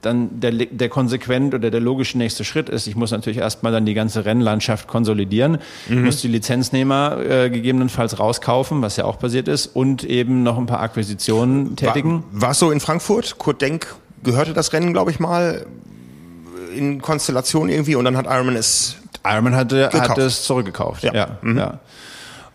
[0.00, 3.84] dann der, der konsequent oder der logische nächste Schritt ist, ich muss natürlich erstmal dann
[3.84, 5.58] die ganze Rennlandschaft konsolidieren,
[5.90, 6.04] mhm.
[6.04, 10.64] muss die Lizenznehmer äh, gegebenenfalls rauskaufen, was ja auch passiert ist, und eben noch ein
[10.64, 12.24] paar Akquisitionen tätigen.
[12.32, 13.36] War es so in Frankfurt?
[13.36, 15.66] Kurt Denk gehörte das Rennen, glaube ich mal,
[16.74, 21.02] in Konstellation irgendwie und dann hat Ironman es Ironman hatte, hat es zurückgekauft.
[21.04, 21.14] Ja.
[21.14, 21.58] ja, mhm.
[21.58, 21.78] ja.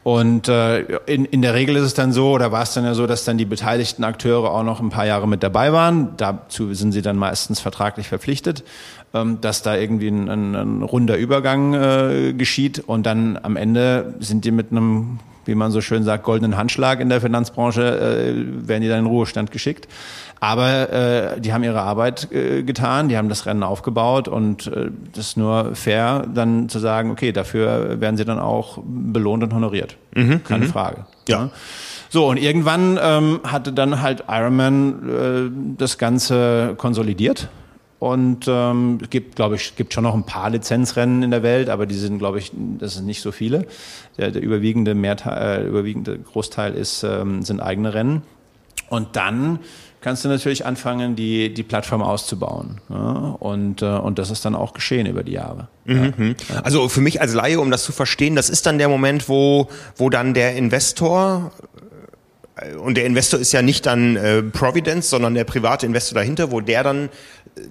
[0.04, 2.94] Und äh, in, in der Regel ist es dann so, oder war es dann ja
[2.94, 6.16] so, dass dann die beteiligten Akteure auch noch ein paar Jahre mit dabei waren.
[6.16, 8.64] Dazu sind sie dann meistens vertraglich verpflichtet,
[9.14, 12.80] ähm, dass da irgendwie ein, ein, ein runder Übergang äh, geschieht.
[12.80, 17.00] Und dann am Ende sind die mit einem wie man so schön sagt, goldenen Handschlag
[17.00, 19.88] in der Finanzbranche, äh, werden die dann in den Ruhestand geschickt.
[20.40, 24.92] Aber äh, die haben ihre Arbeit äh, getan, die haben das Rennen aufgebaut und äh,
[25.14, 29.54] das ist nur fair, dann zu sagen, okay, dafür werden sie dann auch belohnt und
[29.54, 29.98] honoriert.
[30.14, 30.70] Mhm, Keine mhm.
[30.70, 31.06] Frage.
[31.28, 31.46] Ja.
[31.46, 31.50] ja.
[32.10, 37.50] So, und irgendwann ähm, hatte dann halt Ironman äh, das Ganze konsolidiert.
[38.00, 41.88] Und ähm, gibt, glaube ich, gibt schon noch ein paar Lizenzrennen in der Welt, aber
[41.88, 43.66] die sind, glaube ich, das sind nicht so viele.
[44.20, 48.22] Der, der überwiegende, Mehrteil, äh, überwiegende Großteil ist, ähm, sind eigene Rennen.
[48.90, 49.60] Und dann
[50.02, 52.82] kannst du natürlich anfangen, die, die Plattform auszubauen.
[52.90, 53.36] Ja?
[53.40, 55.68] Und, äh, und das ist dann auch geschehen über die Jahre.
[55.86, 56.36] Mhm.
[56.50, 56.62] Ja.
[56.62, 59.68] Also für mich als Laie, um das zu verstehen, das ist dann der Moment, wo,
[59.96, 61.52] wo dann der Investor
[62.80, 66.60] und der Investor ist ja nicht dann äh, Providence, sondern der private Investor dahinter, wo
[66.60, 67.10] der dann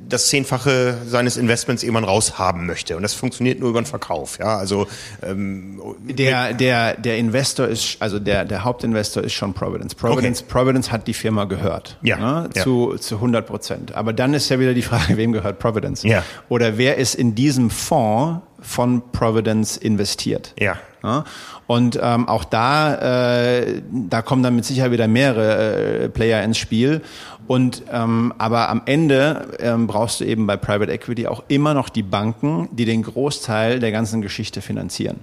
[0.09, 2.96] das Zehnfache seines Investments irgendwann raushaben möchte.
[2.96, 4.38] Und das funktioniert nur über den Verkauf.
[4.38, 4.87] Ja, also
[5.22, 9.94] ähm, der der der Investor ist also der der Hauptinvestor ist schon Providence.
[9.94, 10.53] Providence okay.
[10.53, 11.99] Providence hat die Firma gehört.
[12.03, 12.16] Ja.
[12.16, 13.01] Ne, zu ja.
[13.01, 13.94] zu 100 Prozent.
[13.94, 16.03] Aber dann ist ja wieder die Frage, wem gehört Providence?
[16.03, 16.22] Ja.
[16.49, 20.55] Oder wer ist in diesem Fonds von Providence investiert?
[20.59, 20.79] Ja.
[21.07, 21.25] Ja?
[21.66, 26.59] Und ähm, auch da, äh, da kommen dann mit Sicherheit wieder mehrere äh, Player ins
[26.59, 27.03] Spiel.
[27.47, 31.88] Und ähm, aber am Ende ähm, brauchst du eben bei Private Equity auch immer noch
[31.88, 35.21] die Banken, die den Großteil der ganzen Geschichte finanzieren.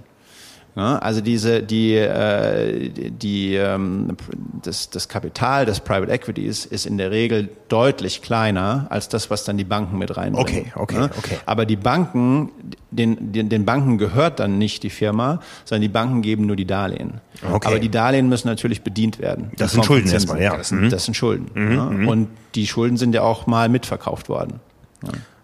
[0.76, 4.16] Ja, also diese, die, äh, die, ähm,
[4.62, 9.44] das, das Kapital des Private Equities ist in der Regel deutlich kleiner als das, was
[9.44, 10.72] dann die Banken mit reinbringen.
[10.72, 11.36] Okay, okay, okay.
[11.46, 12.50] Aber die Banken,
[12.90, 16.66] den, den, den Banken gehört dann nicht die Firma, sondern die Banken geben nur die
[16.66, 17.20] Darlehen.
[17.48, 17.68] Okay.
[17.68, 19.52] Aber die Darlehen müssen natürlich bedient werden.
[19.56, 20.56] Das sind Schulden erstmal, ja.
[20.56, 20.68] Das
[21.04, 21.50] sind, Schulden.
[21.54, 22.00] Mhm?
[22.00, 22.08] Mhm.
[22.08, 24.58] Und die Schulden sind ja auch mal mitverkauft worden.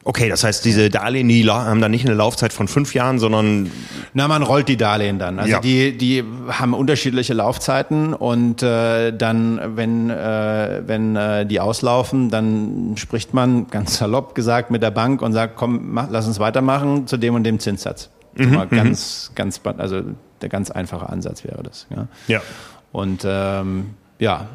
[0.02, 3.70] Okay, das heißt, diese Darlehen, die haben dann nicht eine Laufzeit von fünf Jahren, sondern
[4.14, 5.38] na, man rollt die Darlehen dann.
[5.38, 5.60] Also ja.
[5.60, 12.94] die die haben unterschiedliche Laufzeiten und äh, dann, wenn äh, wenn äh, die auslaufen, dann
[12.96, 17.06] spricht man ganz salopp gesagt mit der Bank und sagt, komm, mach, lass uns weitermachen
[17.06, 18.08] zu dem und dem Zinssatz.
[18.36, 18.70] Mhm, mhm.
[18.70, 20.00] ganz ganz also
[20.40, 21.86] der ganz einfache Ansatz wäre das.
[21.90, 22.06] Ja.
[22.26, 22.42] ja.
[22.90, 24.48] Und ähm, ja,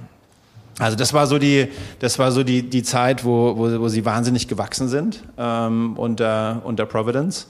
[0.78, 1.68] also das war so die,
[2.00, 6.62] das war so die, die Zeit, wo, wo, wo sie wahnsinnig gewachsen sind ähm, unter,
[6.66, 7.48] unter Providence.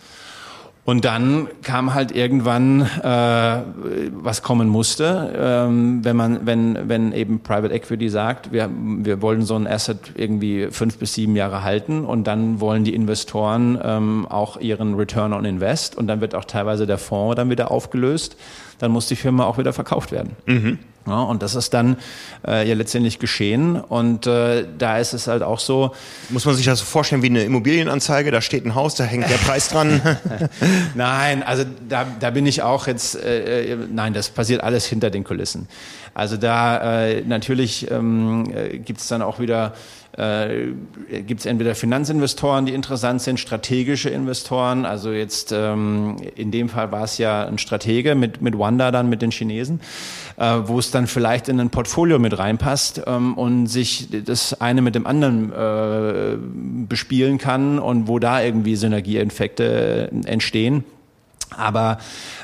[0.86, 3.62] Und dann kam halt irgendwann, äh,
[4.12, 9.42] was kommen musste, ähm, wenn man, wenn, wenn eben Private Equity sagt, wir, wir wollen
[9.42, 14.28] so ein Asset irgendwie fünf bis sieben Jahre halten und dann wollen die Investoren ähm,
[14.28, 18.38] auch ihren Return on Invest und dann wird auch teilweise der Fonds dann wieder aufgelöst,
[18.78, 20.36] dann muss die Firma auch wieder verkauft werden.
[20.46, 20.78] Mhm.
[21.08, 21.98] Ja, und das ist dann
[22.48, 23.80] äh, ja letztendlich geschehen.
[23.80, 25.92] Und äh, da ist es halt auch so.
[26.30, 28.32] Muss man sich das so vorstellen wie eine Immobilienanzeige?
[28.32, 30.02] Da steht ein Haus, da hängt der Preis dran.
[30.96, 33.16] nein, also da, da bin ich auch jetzt.
[33.16, 35.68] Äh, äh, nein, das passiert alles hinter den Kulissen.
[36.16, 39.74] Also da äh, natürlich ähm, äh, gibt es dann auch wieder
[40.18, 40.72] äh,
[41.28, 44.86] gibt es entweder Finanzinvestoren, die interessant sind, strategische Investoren.
[44.86, 49.10] Also jetzt ähm, in dem Fall war es ja ein Stratege mit, mit Wanda dann,
[49.10, 49.82] mit den Chinesen,
[50.38, 54.82] äh, wo es dann vielleicht in ein Portfolio mit reinpasst ähm, und sich das eine
[54.82, 56.38] mit dem anderen äh,
[56.88, 60.84] bespielen kann und wo da irgendwie Synergieeffekte entstehen.
[61.58, 62.00] Aber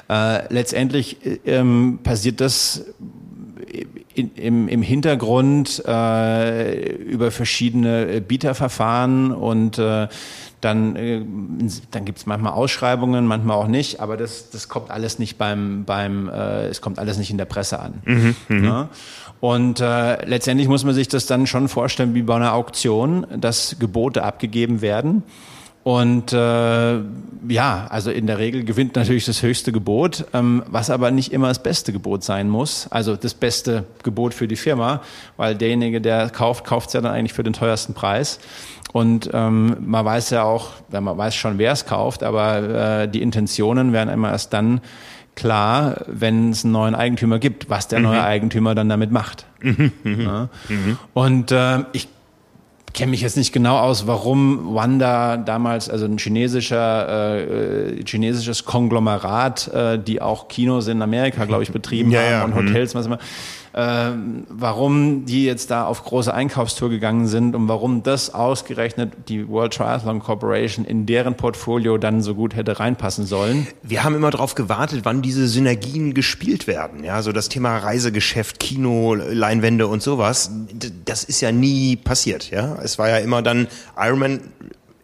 [0.10, 2.86] äh, letztendlich äh, ähm, passiert das
[4.16, 10.08] in, im, im Hintergrund äh, über verschiedene äh, Bieterverfahren und äh,
[10.62, 11.22] dann, äh,
[11.90, 15.84] dann gibt es manchmal Ausschreibungen, manchmal auch nicht, aber das, das kommt alles nicht beim,
[15.86, 17.94] beim äh, es kommt alles nicht in der Presse an.
[18.06, 18.64] Mhm, mhm.
[18.64, 18.90] ja?
[19.40, 23.76] Und äh, letztendlich muss man sich das dann schon vorstellen wie bei einer Auktion, dass
[23.80, 25.24] Gebote abgegeben werden.
[25.84, 27.00] Und äh,
[27.48, 31.48] ja, also in der Regel gewinnt natürlich das höchste Gebot, ähm, was aber nicht immer
[31.48, 32.88] das beste Gebot sein muss.
[32.92, 35.02] Also das beste Gebot für die Firma,
[35.38, 38.40] weil derjenige, der kauft, kauft es ja dann eigentlich für den teuersten Preis.
[38.94, 43.22] Und ähm, man weiß ja auch, man weiß schon, wer es kauft, aber äh, die
[43.22, 44.82] Intentionen werden immer erst dann
[45.36, 48.06] klar, wenn es einen neuen Eigentümer gibt, was der mhm.
[48.06, 49.46] neue Eigentümer dann damit macht.
[49.62, 49.92] Mhm.
[50.04, 50.50] Ja?
[50.68, 50.98] Mhm.
[51.14, 52.08] Und äh, ich
[52.94, 59.68] kenne mich jetzt nicht genau aus, warum Wanda damals, also ein chinesischer, äh, chinesisches Konglomerat,
[59.74, 62.44] äh, die auch Kinos in Amerika, glaube ich, betrieben ja, haben ja.
[62.44, 63.20] und Hotels, was immer,
[63.74, 69.74] warum die jetzt da auf große Einkaufstour gegangen sind und warum das ausgerechnet die World
[69.74, 73.68] Triathlon Corporation in deren Portfolio dann so gut hätte reinpassen sollen.
[73.82, 77.04] Wir haben immer darauf gewartet, wann diese Synergien gespielt werden.
[77.04, 80.52] Ja, so das Thema Reisegeschäft, Kino, Leinwände und sowas,
[81.06, 82.52] das ist ja nie passiert.
[82.52, 84.42] Ja, es war ja immer dann Ironman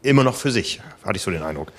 [0.01, 1.71] immer noch für sich, hatte ich so den Eindruck.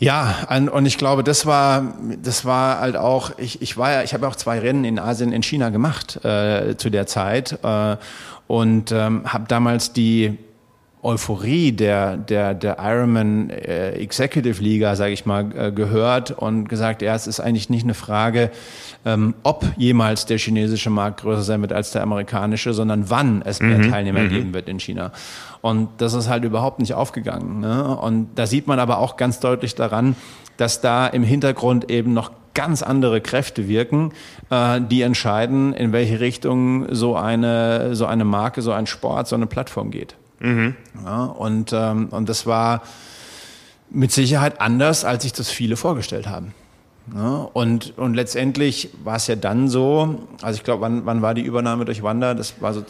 [0.00, 4.14] Ja, und ich glaube, das war, das war halt auch, ich, ich war ja, ich
[4.14, 7.96] habe auch zwei Rennen in Asien, in China gemacht äh, zu der Zeit äh,
[8.46, 10.38] und ähm, habe damals die
[11.02, 17.02] Euphorie der, der, der Ironman äh, Executive Liga, sage ich mal, äh, gehört und gesagt,
[17.02, 18.50] ja, es ist eigentlich nicht eine Frage,
[19.04, 23.60] ähm, ob jemals der chinesische Markt größer sein wird als der amerikanische, sondern wann es
[23.60, 23.90] mehr mhm.
[23.90, 24.28] Teilnehmer mhm.
[24.28, 25.12] geben wird in China.
[25.62, 27.60] Und das ist halt überhaupt nicht aufgegangen.
[27.60, 27.96] Ne?
[27.96, 30.16] Und da sieht man aber auch ganz deutlich daran,
[30.56, 34.12] dass da im Hintergrund eben noch ganz andere Kräfte wirken,
[34.50, 39.36] äh, die entscheiden, in welche Richtung so eine, so eine Marke, so ein Sport, so
[39.36, 40.16] eine Plattform geht.
[40.40, 40.74] Mhm.
[41.04, 42.82] Ja, und, ähm, und das war
[43.90, 46.54] mit Sicherheit anders, als sich das viele vorgestellt haben.
[47.14, 51.34] Ja, und, und letztendlich war es ja dann so, also ich glaube, wann, wann war
[51.34, 52.34] die Übernahme durch Wanda?
[52.34, 52.82] Das war so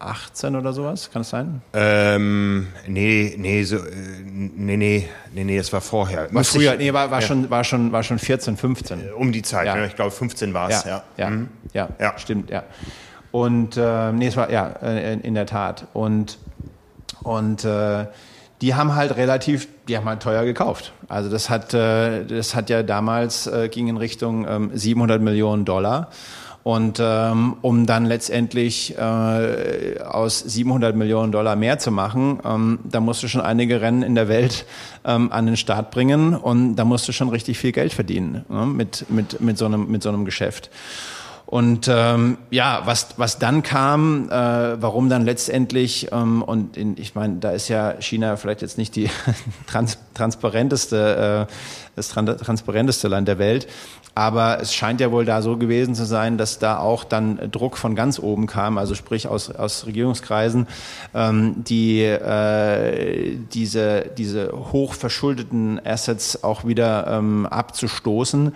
[0.00, 1.60] 2018 oder sowas, kann es sein?
[1.74, 3.80] Ähm, nee, nee, so, äh,
[4.24, 6.32] nee, nee, nee, nee, das war vorher.
[6.32, 7.26] War früher, nee, war, war, ja.
[7.26, 9.00] schon, war, schon, war schon 14, 15.
[9.00, 9.84] Äh, um die Zeit, ja.
[9.84, 11.02] ich glaube 15 war es, ja.
[11.16, 11.48] Ja, mhm.
[11.74, 12.64] ja, ja, stimmt, ja.
[13.30, 15.86] Und äh, nee, es war ja äh, in der Tat.
[15.92, 16.38] Und,
[17.22, 18.06] und äh,
[18.60, 20.92] die haben halt relativ, die haben halt teuer gekauft.
[21.08, 25.64] Also das hat, äh, das hat ja damals äh, ging in Richtung ähm, 700 Millionen
[25.64, 26.10] Dollar.
[26.62, 33.00] Und ähm, um dann letztendlich äh, aus 700 Millionen Dollar mehr zu machen, ähm, da
[33.00, 34.66] musst du schon einige Rennen in der Welt
[35.04, 38.66] ähm, an den Start bringen und da musst du schon richtig viel Geld verdienen ne,
[38.66, 40.70] mit, mit, mit, so einem, mit so einem Geschäft.
[41.50, 44.32] Und ähm, ja, was, was dann kam, äh,
[44.80, 48.94] warum dann letztendlich, ähm, und in, ich meine, da ist ja China vielleicht jetzt nicht
[48.94, 49.10] die
[49.66, 51.52] trans transparenteste, äh,
[51.96, 53.66] das transparenteste Land der Welt,
[54.14, 57.76] aber es scheint ja wohl da so gewesen zu sein, dass da auch dann Druck
[57.76, 60.66] von ganz oben kam, also sprich aus, aus Regierungskreisen,
[61.14, 68.52] ähm, die äh, diese, diese hochverschuldeten Assets auch wieder ähm, abzustoßen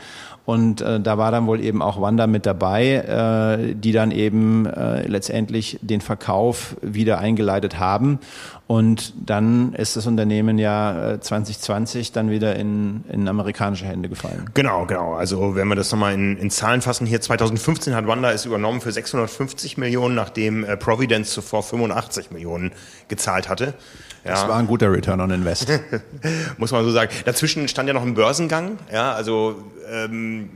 [0.47, 4.67] und äh, da war dann wohl eben auch Wanda mit dabei, äh, die dann eben
[4.67, 8.19] äh, letztendlich den Verkauf wieder eingeleitet haben.
[8.67, 14.49] Und dann ist das Unternehmen ja äh, 2020 dann wieder in, in amerikanische Hände gefallen.
[14.55, 15.13] Genau, genau.
[15.13, 18.81] Also wenn wir das nochmal in, in Zahlen fassen, hier 2015 hat Wanda es übernommen
[18.81, 22.73] für 650 Millionen, nachdem äh, Providence zuvor 85 Millionen
[23.09, 23.75] gezahlt hatte.
[24.25, 24.31] Ja.
[24.31, 25.69] Das war ein guter Return on Invest.
[26.57, 27.11] Muss man so sagen.
[27.27, 28.79] Dazwischen stand ja noch ein Börsengang.
[28.91, 29.57] Ja, also
[29.93, 30.49] ähm,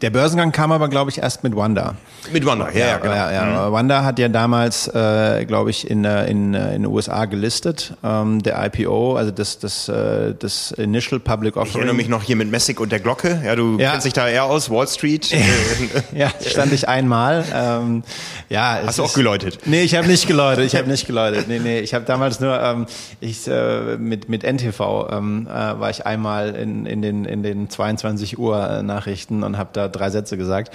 [0.00, 1.94] der Börsengang kam aber, glaube ich, erst mit Wanda.
[2.32, 3.14] Mit Wanda, ja, ja, genau.
[3.14, 3.68] ja, ja.
[3.68, 3.72] Mhm.
[3.72, 7.94] Wanda hat ja damals, äh, glaube ich, in, äh, in, äh, in den USA gelistet,
[8.04, 11.70] ähm, der IPO, also das, das, äh, das Initial Public Offering.
[11.70, 13.42] Ich erinnere mich noch hier mit Messig und der Glocke.
[13.44, 13.90] Ja, du ja.
[13.90, 15.30] kennst dich da eher aus, Wall Street.
[16.14, 17.44] ja, stand ich einmal.
[17.54, 18.02] Ähm,
[18.48, 19.60] ja, Hast du auch geläutet?
[19.64, 20.66] Nee, ich habe nicht geläutet.
[20.66, 21.48] Ich habe nicht geläutet.
[21.48, 22.86] Nee, nee, ich habe damals nur ähm,
[23.20, 27.70] ich, äh, mit mit NTV ähm, äh, war ich einmal in, in den in den
[27.70, 30.74] 22 Uhr Nachrichten und habe da drei Sätze gesagt.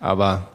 [0.00, 0.48] Aber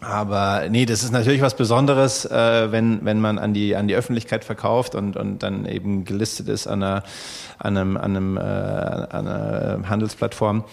[0.00, 3.96] Aber nee, das ist natürlich was Besonderes, äh, wenn, wenn man an die, an die
[3.96, 7.02] Öffentlichkeit verkauft und, und dann eben gelistet ist an einer,
[7.58, 10.64] an einem, an einem, äh, an einer Handelsplattform.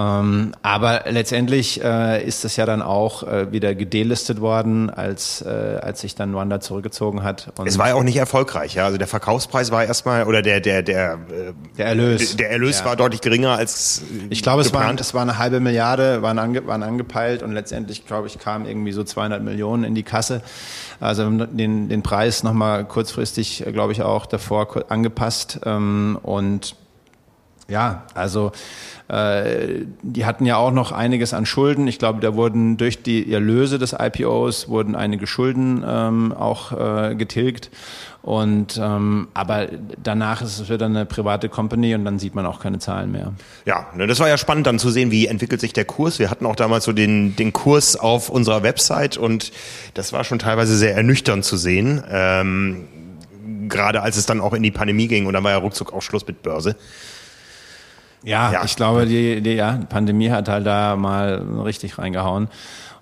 [0.00, 5.48] Ähm, aber letztendlich äh, ist es ja dann auch äh, wieder gedelistet worden, als, äh,
[5.48, 7.52] als sich dann Wanda zurückgezogen hat.
[7.58, 8.84] Und es war ja auch nicht erfolgreich, ja.
[8.86, 12.36] Also der Verkaufspreis war erstmal, oder der, der, der, äh, der Erlös.
[12.36, 12.86] Der Erlös ja.
[12.86, 14.02] war deutlich geringer als.
[14.30, 18.06] Ich glaube, es war, es war eine halbe Milliarde, waren, ange, waren angepeilt und letztendlich,
[18.06, 20.42] glaube ich, kamen irgendwie so 200 Millionen in die Kasse.
[21.00, 25.60] Also den, den Preis nochmal kurzfristig, äh, glaube ich, auch davor angepasst.
[25.64, 26.76] Ähm, und
[27.68, 28.52] ja, also
[29.10, 31.88] äh, die hatten ja auch noch einiges an Schulden.
[31.88, 37.16] Ich glaube, da wurden durch die Erlöse des IPOs wurden einige Schulden ähm, auch äh,
[37.16, 37.70] getilgt.
[38.22, 39.66] Und ähm, aber
[40.02, 43.32] danach ist es wieder eine private Company und dann sieht man auch keine Zahlen mehr.
[43.64, 46.18] Ja, ne, das war ja spannend dann zu sehen, wie entwickelt sich der Kurs.
[46.18, 49.50] Wir hatten auch damals so den den Kurs auf unserer Website und
[49.94, 52.04] das war schon teilweise sehr ernüchternd zu sehen.
[52.08, 52.86] Ähm,
[53.68, 56.02] gerade als es dann auch in die Pandemie ging und dann war ja ruckzuck auch
[56.02, 56.76] Schluss mit Börse.
[58.22, 62.48] Ja, ja, ich glaube, die, die ja, Pandemie hat halt da mal richtig reingehauen.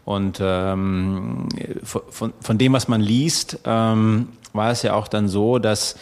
[0.04, 1.48] Und ähm,
[1.82, 5.96] von, von dem, was man liest, ähm, war es ja auch dann so, dass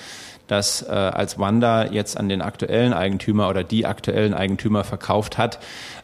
[0.46, 5.58] dass äh, als Wanda jetzt an den aktuellen Eigentümer oder die aktuellen Eigentümer verkauft hat,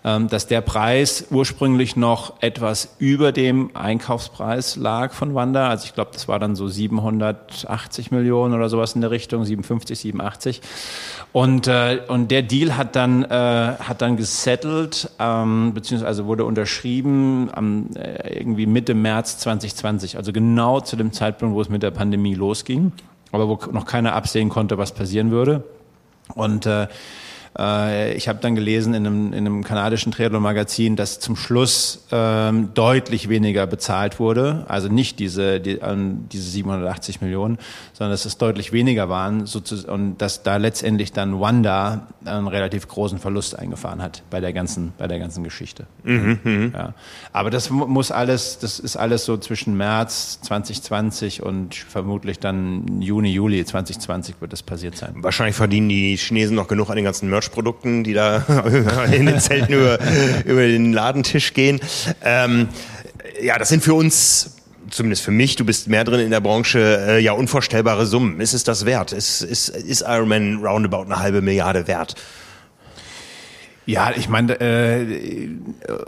[0.04, 5.68] ähm, dass der Preis ursprünglich noch etwas über dem Einkaufspreis lag von Wanda.
[5.68, 9.98] Also ich glaube, das war dann so 780 Millionen oder sowas in der Richtung, 57,
[9.98, 10.60] 87.
[11.32, 17.48] Und, äh, und der Deal hat dann, äh, hat dann gesettelt, ähm, beziehungsweise wurde unterschrieben
[17.52, 21.92] am, äh, irgendwie Mitte März 2020, also genau zu dem Zeitpunkt, wo es mit der
[21.92, 22.92] Pandemie losging,
[23.32, 25.64] aber wo noch keiner absehen konnte, was passieren würde.
[26.34, 26.86] Und äh,
[27.58, 32.70] äh, ich habe dann gelesen in einem, in einem kanadischen Triathlon-Magazin, dass zum Schluss ähm,
[32.74, 34.64] deutlich weniger bezahlt wurde.
[34.68, 37.58] Also nicht diese, die, ähm, diese 780 Millionen,
[37.92, 39.44] sondern dass es deutlich weniger waren
[39.86, 44.92] und dass da letztendlich dann Wanda einen relativ großen Verlust eingefahren hat bei der ganzen,
[44.96, 45.86] bei der ganzen Geschichte.
[46.04, 46.72] Mhm, mhm.
[46.74, 46.94] ja.
[47.32, 53.30] Aber das muss alles, das ist alles so zwischen März 2020 und vermutlich dann Juni,
[53.30, 55.14] Juli 2020 wird das passiert sein.
[55.16, 58.44] Wahrscheinlich verdienen die Chinesen noch genug an den ganzen Merch-Produkten, die da
[59.12, 59.98] in den Zelten über,
[60.44, 61.80] über den Ladentisch gehen.
[62.22, 62.68] Ähm,
[63.42, 64.56] ja, das sind für uns
[64.90, 66.78] zumindest für mich, du bist mehr drin in der Branche,
[67.08, 68.40] äh, ja unvorstellbare Summen.
[68.40, 69.12] Ist es das wert?
[69.12, 72.14] Ist, ist, ist Ironman roundabout eine halbe Milliarde wert?
[73.84, 75.48] Ja, ich meine, äh,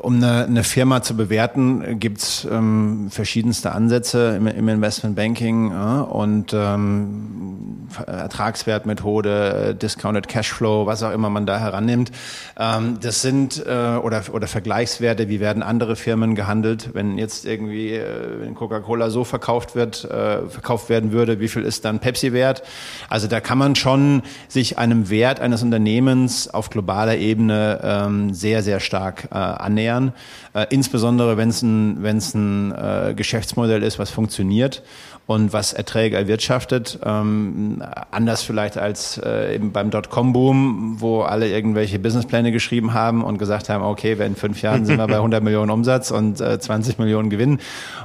[0.00, 6.52] um eine, eine Firma zu bewerten, gibt's ähm, verschiedenste Ansätze im, im Investmentbanking ja, und
[6.54, 12.12] ähm, Ertragswertmethode, Discounted Cashflow, was auch immer man da herannimmt.
[12.56, 17.94] Ähm, das sind äh, oder oder Vergleichswerte, wie werden andere Firmen gehandelt, wenn jetzt irgendwie
[17.94, 22.62] äh, Coca-Cola so verkauft wird, äh, verkauft werden würde, wie viel ist dann Pepsi wert?
[23.08, 28.62] Also da kann man schon sich einem Wert eines Unternehmens auf globaler Ebene ähm, sehr,
[28.62, 30.12] sehr stark äh, annähern.
[30.54, 34.82] Äh, insbesondere wenn es ein, wenn's ein äh, Geschäftsmodell ist, was funktioniert
[35.26, 36.98] und was Erträge erwirtschaftet.
[37.04, 43.38] Ähm, anders vielleicht als äh, eben beim Dotcom-Boom, wo alle irgendwelche Businesspläne geschrieben haben und
[43.38, 46.98] gesagt haben, okay, in fünf Jahren sind wir bei 100 Millionen Umsatz und äh, 20
[46.98, 47.58] Millionen Gewinn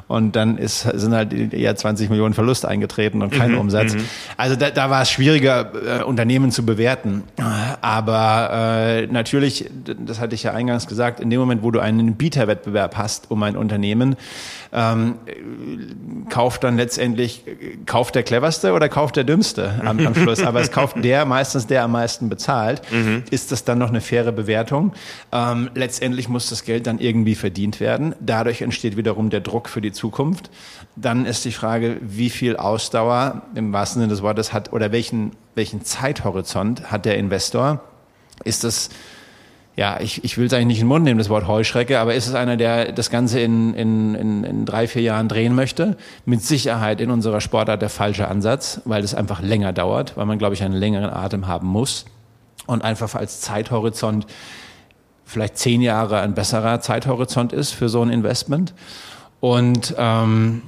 [0.08, 3.94] und dann ist, sind halt eher 20 Millionen Verlust eingetreten und kein mhm, Umsatz.
[3.94, 4.06] Mhm.
[4.38, 7.24] Also da, da war es schwieriger, äh, Unternehmen zu bewerten.
[7.82, 9.70] Aber äh, natürlich,
[10.06, 13.44] das hatte ich ja eingangs gesagt, in dem Moment, wo du einen Bieterwettbewerb hast um
[13.44, 14.16] ein Unternehmen,
[14.72, 15.16] ähm,
[16.30, 17.09] kauft dann letztendlich,
[17.86, 20.42] kauft der cleverste oder kauft der dümmste am, am Schluss.
[20.42, 22.82] Aber es kauft der meistens, der am meisten bezahlt.
[22.92, 23.24] Mhm.
[23.30, 24.94] Ist das dann noch eine faire Bewertung?
[25.32, 28.16] Ähm, letztendlich muss das Geld dann irgendwie verdient werden.
[28.20, 30.50] Dadurch entsteht wiederum der Druck für die Zukunft.
[30.96, 35.32] Dann ist die Frage, wie viel Ausdauer im wahrsten Sinne des Wortes hat oder welchen,
[35.56, 37.84] welchen Zeithorizont hat der Investor?
[38.44, 38.90] Ist das
[39.80, 42.14] ja, ich, ich will es eigentlich nicht in den Mund nehmen, das Wort Heuschrecke, aber
[42.14, 45.96] ist es einer, der das Ganze in, in, in, in drei, vier Jahren drehen möchte?
[46.26, 50.38] Mit Sicherheit in unserer Sportart der falsche Ansatz, weil es einfach länger dauert, weil man,
[50.38, 52.04] glaube ich, einen längeren Atem haben muss
[52.68, 54.28] und einfach als Zeithorizont
[55.24, 58.74] vielleicht zehn Jahre ein besserer Zeithorizont ist für so ein Investment.
[59.40, 60.64] Und ähm,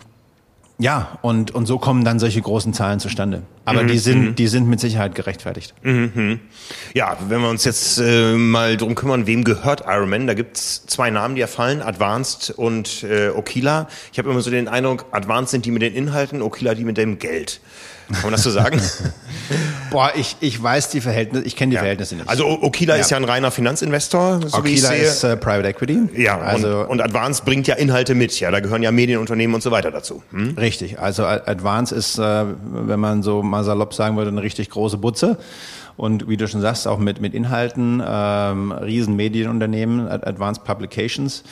[0.82, 3.44] ja, und, und so kommen dann solche großen Zahlen zustande.
[3.66, 4.36] Aber mhm, die sind, mhm.
[4.36, 5.76] die sind mit Sicherheit gerechtfertigt.
[5.84, 6.40] Mhm.
[6.96, 11.12] Ja, wenn wir uns jetzt äh, mal drum kümmern, wem gehört Ironman, da gibt's zwei
[11.12, 13.88] Namen, die erfallen, Advanced und äh, Okila.
[14.12, 16.98] Ich habe immer so den Eindruck, Advanced sind die mit den Inhalten, Okila die mit
[16.98, 17.62] dem Geld.
[18.14, 18.82] Kann man das so sagen?
[19.92, 21.82] Boah, ich, ich weiß die Verhältnisse, ich kenne die ja.
[21.82, 22.30] Verhältnisse nicht.
[22.30, 23.02] Also Okila ja.
[23.02, 25.02] ist ja ein reiner Finanzinvestor, so Okila wie ich sehe.
[25.02, 26.00] ist äh, Private Equity.
[26.16, 29.62] Ja, also und, und Advance bringt ja Inhalte mit, ja, da gehören ja Medienunternehmen und
[29.62, 30.24] so weiter dazu.
[30.32, 30.56] Hm?
[30.58, 34.98] Richtig, also Advance ist, äh, wenn man so mal salopp sagen würde, eine richtig große
[34.98, 35.38] Butze
[36.02, 41.44] und wie du schon sagst, auch mit, mit Inhalten, ähm, riesen Medienunternehmen, Advanced Publications,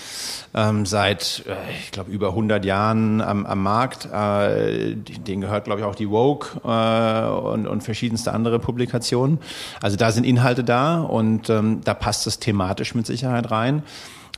[0.56, 4.08] ähm, seit, äh, ich glaube, über 100 Jahren am, am Markt.
[4.12, 9.38] Äh, denen gehört, glaube ich, auch die Vogue äh, und, und verschiedenste andere Publikationen.
[9.84, 13.84] Also da sind Inhalte da und ähm, da passt es thematisch mit Sicherheit rein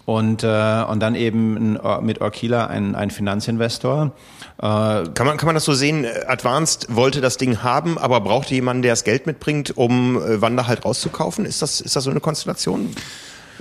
[0.06, 4.12] und, äh, und dann eben mit Orkila ein, ein Finanzinvestor.
[4.58, 6.06] Äh, kann, man, kann man das so sehen?
[6.28, 10.68] Advanced wollte das Ding haben, aber brauchte jemanden, der das Geld mitbringt, um äh, Wander
[10.68, 11.46] halt rauszukaufen?
[11.46, 12.94] Ist das, ist das so eine Konstellation?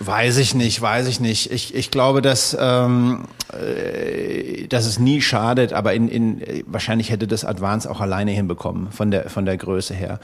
[0.02, 1.52] Weiß ich nicht, weiß ich nicht.
[1.52, 7.26] Ich, ich glaube, dass, ähm, äh, dass es nie schadet, aber in, in, wahrscheinlich hätte
[7.26, 10.18] das Advance auch alleine hinbekommen, von der, von der Größe her.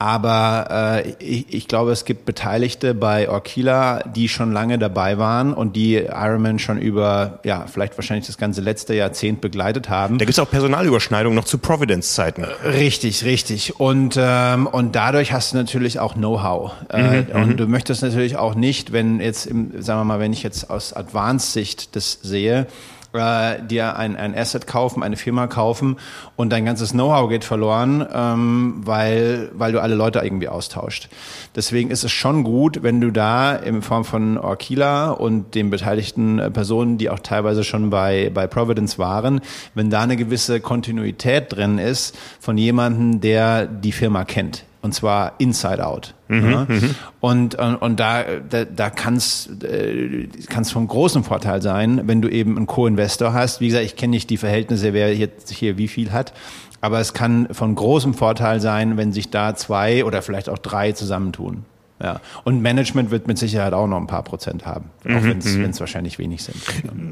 [0.00, 5.54] Aber äh, ich, ich glaube, es gibt Beteiligte bei Orkila, die schon lange dabei waren
[5.54, 10.18] und die Ironman schon über, ja, vielleicht wahrscheinlich das ganze letzte Jahrzehnt begleitet haben.
[10.18, 12.44] Da gibt es auch Personalüberschneidungen noch zu Providence-Zeiten.
[12.64, 13.78] Richtig, richtig.
[13.78, 16.72] Und, ähm, und dadurch hast du natürlich auch Know-how.
[16.88, 17.56] Äh, mhm, und mhm.
[17.58, 20.92] du möchtest natürlich auch nicht, wenn jetzt, im, sagen wir mal, wenn ich jetzt aus
[20.92, 22.66] Advanced-Sicht das sehe,
[23.12, 25.96] äh, dir ein, ein Asset kaufen, eine Firma kaufen
[26.36, 31.08] und dein ganzes Know-how geht verloren, ähm, weil, weil du alle Leute irgendwie austauscht.
[31.56, 36.38] Deswegen ist es schon gut, wenn du da in Form von Orkila und den beteiligten
[36.38, 39.40] äh, Personen, die auch teilweise schon bei, bei Providence waren,
[39.74, 45.34] wenn da eine gewisse Kontinuität drin ist von jemandem, der die Firma kennt und zwar
[45.38, 46.14] inside out.
[46.28, 46.66] Mhm, ja?
[46.68, 46.94] Mhm.
[47.20, 52.22] Und, und, und da, da, da kann es äh, kann's von großem Vorteil sein, wenn
[52.22, 53.60] du eben einen Co-Investor hast.
[53.60, 56.32] Wie gesagt, ich kenne nicht die Verhältnisse, wer jetzt hier wie viel hat.
[56.80, 60.92] Aber es kann von großem Vorteil sein, wenn sich da zwei oder vielleicht auch drei
[60.92, 61.64] zusammentun.
[62.02, 62.22] Ja.
[62.44, 65.80] Und Management wird mit Sicherheit auch noch ein paar Prozent haben, auch mhm, wenn es
[65.80, 66.56] wahrscheinlich wenig sind.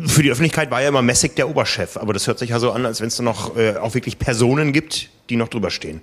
[0.07, 2.73] Für die Öffentlichkeit war ja immer Messig der Oberchef, aber das hört sich ja so
[2.73, 6.01] an, als wenn es da noch äh, auch wirklich Personen gibt, die noch drüber stehen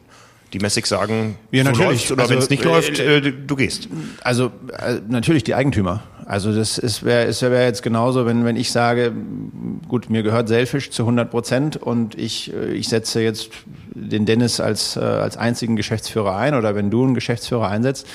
[0.54, 2.12] die Messig sagen, ja, so natürlich.
[2.12, 3.90] oder also, wenn es nicht äh, läuft, äh, du gehst.
[4.24, 6.04] Also äh, natürlich die Eigentümer.
[6.26, 9.14] Also das ist wäre ist wär jetzt genauso, wenn wenn ich sage,
[9.88, 13.50] gut, mir gehört Selfish zu 100 Prozent und ich äh, ich setze jetzt
[13.94, 18.08] den Dennis als äh, als einzigen Geschäftsführer ein oder wenn du einen Geschäftsführer einsetzt,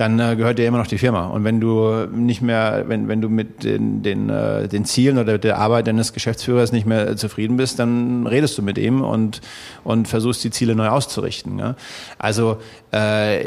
[0.00, 1.26] dann äh, gehört dir immer noch die Firma.
[1.26, 5.36] Und wenn du nicht mehr, wenn wenn du mit den den äh, den Zielen oder
[5.36, 9.42] der Arbeit deines Geschäftsführers nicht mehr zufrieden bist, dann redest du mit ihm und
[9.84, 11.58] und versuchst die Ziele neu auszurichten.
[11.58, 11.74] Ja?
[12.18, 12.56] Also
[12.94, 13.42] äh,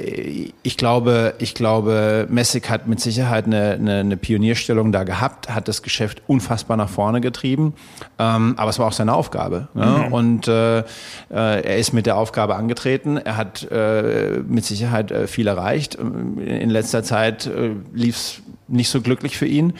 [0.62, 5.68] ich glaube ich glaube Messig hat mit Sicherheit eine, eine eine Pionierstellung da gehabt, hat
[5.68, 7.74] das Geschäft unfassbar nach vorne getrieben,
[8.20, 9.70] ähm, aber es war auch seine Aufgabe.
[9.74, 10.06] Ne?
[10.06, 10.14] Mhm.
[10.14, 10.84] Und äh, äh,
[11.32, 15.98] er ist mit der Aufgabe angetreten, er hat äh, mit Sicherheit äh, viel erreicht.
[16.46, 19.74] In letzter Zeit äh, lief es nicht so glücklich für ihn.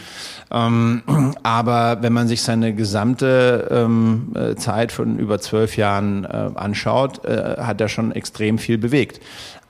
[0.52, 1.04] Ähm,
[1.44, 7.26] aber wenn man sich seine gesamte ähm, äh, Zeit von über zwölf Jahren äh, anschaut,
[7.26, 9.22] äh, hat er schon extrem viel bewegt.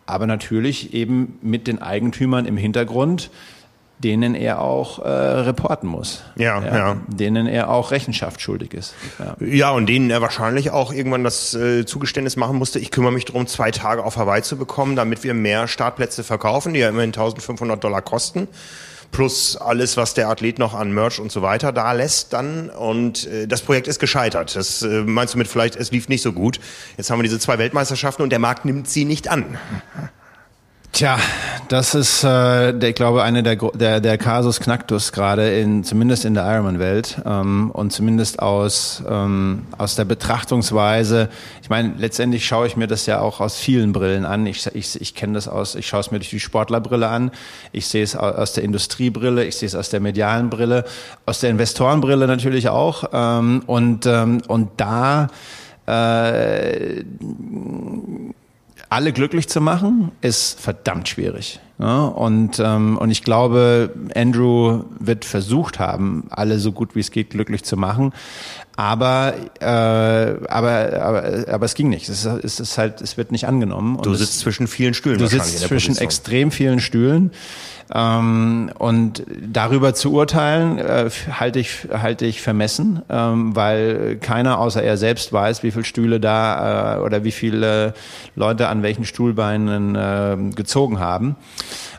[0.05, 3.29] Aber natürlich eben mit den Eigentümern im Hintergrund,
[4.03, 6.23] denen er auch äh, reporten muss.
[6.35, 8.93] Ja, ja, ja, Denen er auch Rechenschaft schuldig ist.
[9.19, 13.11] Ja, ja und denen er wahrscheinlich auch irgendwann das äh, Zugeständnis machen musste, ich kümmere
[13.11, 16.89] mich darum, zwei Tage auf Hawaii zu bekommen, damit wir mehr Startplätze verkaufen, die ja
[16.89, 18.47] immerhin 1500 Dollar kosten
[19.13, 22.69] plus alles, was der Athlet noch an Merch und so weiter da lässt dann.
[22.69, 24.55] Und äh, das Projekt ist gescheitert.
[24.55, 26.59] Das äh, meinst du mit vielleicht, es lief nicht so gut.
[26.97, 29.57] Jetzt haben wir diese zwei Weltmeisterschaften und der Markt nimmt sie nicht an.
[30.93, 31.17] Tja,
[31.69, 36.23] das ist, äh, der, ich glaube, eine der, der, der Kasus Knacktus gerade in, zumindest
[36.23, 41.29] in der Ironman-Welt ähm, und zumindest aus, ähm, aus der Betrachtungsweise.
[41.63, 44.45] Ich meine, letztendlich schaue ich mir das ja auch aus vielen Brillen an.
[44.45, 47.31] Ich, ich, ich kenne das aus, ich schaue es mir durch die Sportlerbrille an.
[47.71, 50.85] Ich sehe es aus der Industriebrille, ich sehe es aus der medialen Brille,
[51.25, 53.05] aus der Investorenbrille natürlich auch.
[53.11, 55.29] Ähm, und, ähm, und da,
[55.87, 57.03] äh,
[58.93, 61.59] alle glücklich zu machen, ist verdammt schwierig.
[61.79, 67.09] Ja, und, ähm, und ich glaube, Andrew wird versucht haben, alle so gut wie es
[67.09, 68.13] geht glücklich zu machen.
[68.75, 72.07] Aber, äh, aber, aber, aber es ging nicht.
[72.07, 73.95] Es ist, es ist halt, es wird nicht angenommen.
[73.95, 75.17] Und du sitzt es, zwischen vielen Stühlen.
[75.17, 77.31] Du sitzt zwischen extrem vielen Stühlen.
[77.93, 84.83] Ähm, und darüber zu urteilen, äh, halte ich, halte ich vermessen, ähm, weil keiner außer
[84.83, 87.93] er selbst weiß, wie viele Stühle da äh, oder wie viele
[88.35, 91.35] Leute an welchen Stuhlbeinen äh, gezogen haben.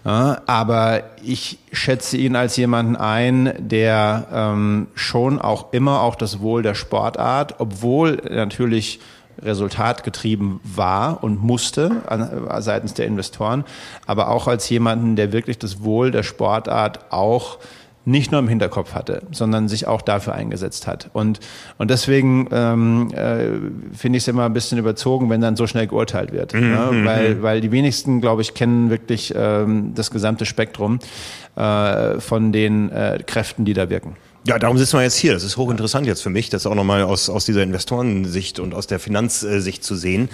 [0.04, 6.40] Ja, aber ich schätze ihn als jemanden ein, der ähm, schon auch immer auch das
[6.40, 9.00] Wohl der Sportart, obwohl natürlich
[9.42, 13.64] resultatgetrieben war und musste an, seitens der Investoren,
[14.06, 17.58] aber auch als jemanden, der wirklich das Wohl der Sportart auch
[18.06, 21.08] nicht nur im Hinterkopf hatte, sondern sich auch dafür eingesetzt hat.
[21.12, 21.40] Und,
[21.78, 25.86] und deswegen ähm, äh, finde ich es immer ein bisschen überzogen, wenn dann so schnell
[25.86, 26.52] geurteilt wird.
[26.52, 26.88] Mhm, ne?
[26.92, 27.42] Mhm, weil, mhm.
[27.42, 30.98] weil die wenigsten, glaube ich, kennen wirklich ähm, das gesamte Spektrum
[31.56, 34.16] äh, von den äh, Kräften, die da wirken.
[34.46, 35.32] Ja, darum sitzen wir jetzt hier.
[35.32, 38.86] Das ist hochinteressant jetzt für mich, das auch nochmal aus, aus dieser Investorensicht und aus
[38.86, 40.28] der Finanzsicht zu sehen.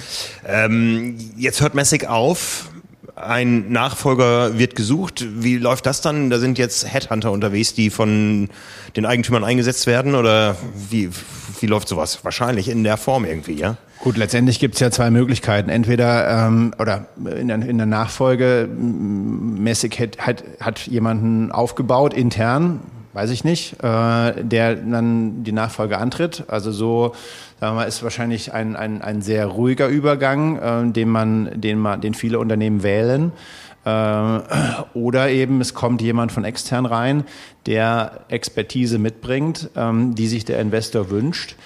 [0.45, 2.71] Ähm, jetzt hört Messig auf.
[3.15, 5.25] Ein Nachfolger wird gesucht.
[5.41, 6.29] Wie läuft das dann?
[6.29, 8.49] Da sind jetzt Headhunter unterwegs, die von
[8.97, 10.57] den Eigentümern eingesetzt werden oder
[10.91, 11.11] wie,
[11.61, 12.25] wie läuft sowas?
[12.25, 13.77] Wahrscheinlich in der Form irgendwie, ja?
[14.01, 15.69] Gut, letztendlich gibt es ja zwei Möglichkeiten.
[15.69, 17.07] Entweder ähm, oder
[17.39, 22.81] in der, in der Nachfolge Messig hat, hat, hat jemanden aufgebaut intern,
[23.13, 26.45] weiß ich nicht, äh, der dann die Nachfolge antritt.
[26.49, 27.15] Also so,
[27.59, 31.79] sagen wir mal, ist wahrscheinlich ein, ein, ein sehr ruhiger Übergang, äh, den man, den
[31.79, 33.33] man, den viele Unternehmen wählen.
[33.85, 34.39] Äh,
[34.95, 37.25] oder eben es kommt jemand von extern rein,
[37.67, 41.57] der Expertise mitbringt, ähm, die sich der Investor wünscht.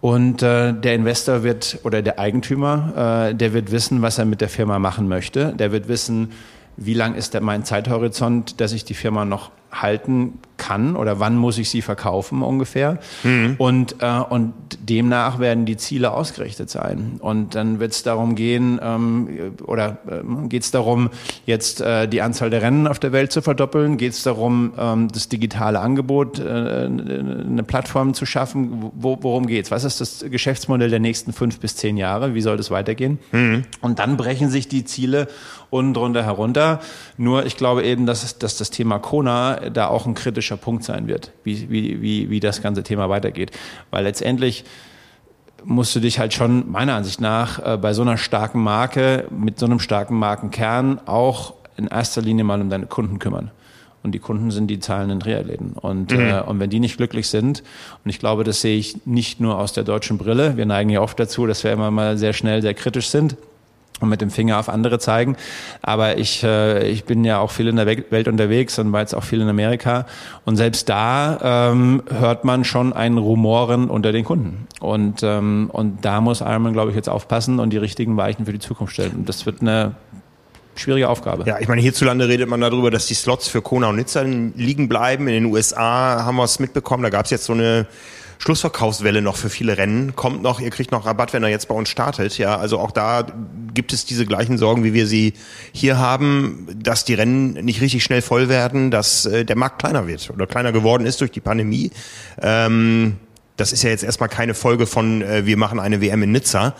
[0.00, 4.40] Und äh, der Investor wird oder der Eigentümer, äh, der wird wissen, was er mit
[4.40, 5.52] der Firma machen möchte.
[5.54, 6.32] Der wird wissen,
[6.76, 11.36] wie lang ist der, mein Zeithorizont, dass ich die Firma noch halten kann oder wann
[11.36, 12.98] muss ich sie verkaufen ungefähr.
[13.22, 13.54] Mhm.
[13.58, 17.18] Und, äh, und demnach werden die Ziele ausgerichtet sein.
[17.20, 21.10] Und dann wird es darum gehen, ähm, oder äh, geht es darum,
[21.46, 23.96] jetzt äh, die Anzahl der Rennen auf der Welt zu verdoppeln?
[23.96, 28.90] Geht es darum, ähm, das digitale Angebot, äh, eine Plattform zu schaffen?
[28.94, 29.70] Wo, worum geht's?
[29.70, 32.34] Was ist das Geschäftsmodell der nächsten fünf bis zehn Jahre?
[32.34, 33.18] Wie soll das weitergehen?
[33.32, 33.64] Mhm.
[33.80, 35.28] Und dann brechen sich die Ziele
[35.70, 36.80] unten drunter herunter.
[37.16, 40.14] Nur ich glaube eben, dass, dass das Thema Kona da auch ein
[40.48, 43.50] kritischer Punkt sein wird, wie, wie, wie, wie das ganze Thema weitergeht.
[43.90, 44.64] Weil letztendlich
[45.64, 49.58] musst du dich halt schon meiner Ansicht nach äh, bei so einer starken Marke mit
[49.58, 53.50] so einem starken Markenkern auch in erster Linie mal um deine Kunden kümmern.
[54.04, 55.72] Und die Kunden sind die zahlenden Triathleten.
[55.72, 56.20] Und, mhm.
[56.20, 57.62] äh, und wenn die nicht glücklich sind,
[58.04, 61.00] und ich glaube, das sehe ich nicht nur aus der deutschen Brille, wir neigen ja
[61.00, 63.36] oft dazu, dass wir immer mal sehr schnell sehr kritisch sind,
[64.00, 65.36] und mit dem Finger auf andere zeigen.
[65.82, 69.14] Aber ich, äh, ich bin ja auch viel in der Welt unterwegs und war jetzt
[69.14, 70.06] auch viel in Amerika.
[70.44, 74.66] Und selbst da ähm, hört man schon ein Rumoren unter den Kunden.
[74.80, 78.52] Und, ähm, und da muss Ironman, glaube ich, jetzt aufpassen und die richtigen Weichen für
[78.52, 79.12] die Zukunft stellen.
[79.12, 79.94] Und das wird eine
[80.76, 81.44] schwierige Aufgabe.
[81.46, 84.88] Ja, ich meine, hierzulande redet man darüber, dass die Slots für Kona und Nizza liegen
[84.88, 85.26] bleiben.
[85.28, 87.02] In den USA haben wir es mitbekommen.
[87.02, 87.86] Da gab es jetzt so eine
[88.38, 90.14] Schlussverkaufswelle noch für viele Rennen.
[90.14, 92.38] Kommt noch, ihr kriegt noch Rabatt, wenn er jetzt bei uns startet.
[92.38, 93.26] Ja, also auch da
[93.74, 95.34] gibt es diese gleichen Sorgen, wie wir sie
[95.72, 100.06] hier haben, dass die Rennen nicht richtig schnell voll werden, dass äh, der Markt kleiner
[100.06, 101.90] wird oder kleiner geworden ist durch die Pandemie.
[102.40, 103.16] Ähm,
[103.56, 106.74] das ist ja jetzt erstmal keine Folge von, äh, wir machen eine WM in Nizza,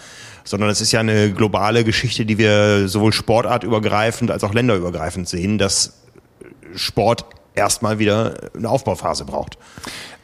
[0.44, 5.58] sondern es ist ja eine globale Geschichte, die wir sowohl sportartübergreifend als auch länderübergreifend sehen,
[5.58, 5.98] dass
[6.74, 7.26] Sport
[7.58, 9.58] erstmal wieder eine Aufbauphase braucht.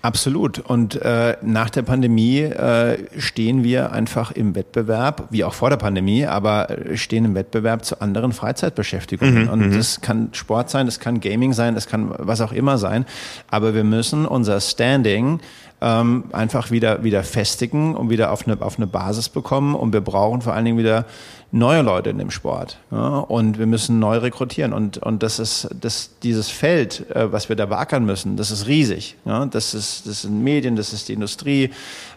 [0.05, 0.59] Absolut.
[0.59, 5.79] Und äh, nach der Pandemie äh, stehen wir einfach im Wettbewerb, wie auch vor der
[5.79, 9.45] Pandemie, aber äh, stehen im Wettbewerb zu anderen Freizeitbeschäftigungen.
[9.45, 9.77] Mhm, und mhm.
[9.79, 13.07] das kann Sport sein, das kann Gaming sein, das kann was auch immer sein.
[13.51, 15.41] Aber wir müssen unser Standing
[15.81, 19.75] ähm, einfach wieder, wieder festigen und wieder auf eine, auf eine Basis bekommen.
[19.75, 21.07] Und wir brauchen vor allen Dingen wieder
[21.55, 22.79] neue Leute in dem Sport.
[22.91, 23.19] Ja?
[23.19, 24.73] Und wir müssen neu rekrutieren.
[24.73, 28.67] Und, und das ist das, dieses Feld, äh, was wir da beackern müssen, das ist
[28.67, 29.17] riesig.
[29.25, 29.47] Ja?
[29.47, 31.71] Das, ist, das sind Medien, das ist die Industrie.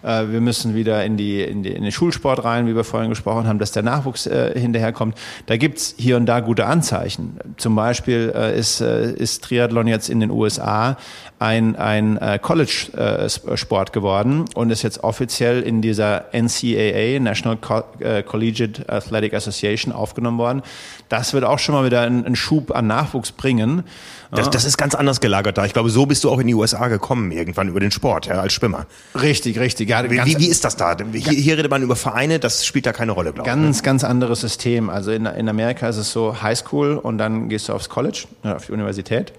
[0.04, 3.10] Äh, wir müssen wieder in, die, in, die, in den Schulsport rein, wie wir vorhin
[3.10, 5.16] gesprochen haben, dass der Nachwuchs äh, hinterherkommt.
[5.46, 7.40] Da gibt's hier und da gute Anzeichen.
[7.58, 10.98] Zum Beispiel äh, ist, äh, ist Triathlon jetzt in den USA
[11.40, 18.24] ein, ein äh, College-Sport geworden und ist jetzt offiziell in dieser NCAA, National Co äh,
[18.24, 20.62] Collegiate Athletic Association, aufgenommen worden.
[21.10, 23.84] Das wird auch schon mal wieder einen, einen Schub an Nachwuchs bringen.
[24.32, 25.66] Das, das ist ganz anders gelagert da.
[25.66, 28.36] Ich glaube, so bist du auch in die USA gekommen, irgendwann über den Sport, ja,
[28.36, 28.86] als Schwimmer.
[29.16, 29.90] Richtig, richtig.
[29.90, 30.98] Ja, wie, wie ist das da?
[31.14, 33.56] Hier, hier redet man über Vereine, das spielt da keine Rolle, glaube ich.
[33.56, 33.84] Ganz, ne?
[33.84, 34.90] ganz anderes System.
[34.90, 38.66] Also in, in Amerika ist es so Highschool und dann gehst du aufs College, auf
[38.66, 39.32] die Universität.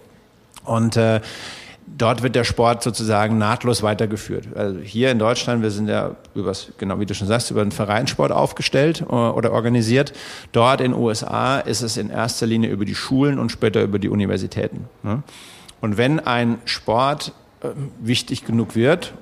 [0.64, 1.20] Und äh,
[1.96, 4.48] dort wird der Sport sozusagen nahtlos weitergeführt.
[4.54, 7.72] Also hier in Deutschland, wir sind ja übers, genau wie du schon sagst, über den
[7.72, 10.12] Vereinssport aufgestellt äh, oder organisiert.
[10.52, 14.08] Dort in USA ist es in erster Linie über die Schulen und später über die
[14.08, 14.88] Universitäten.
[15.02, 15.22] Ne?
[15.80, 17.32] Und wenn ein Sport
[17.62, 17.68] äh,
[18.00, 19.14] wichtig genug wird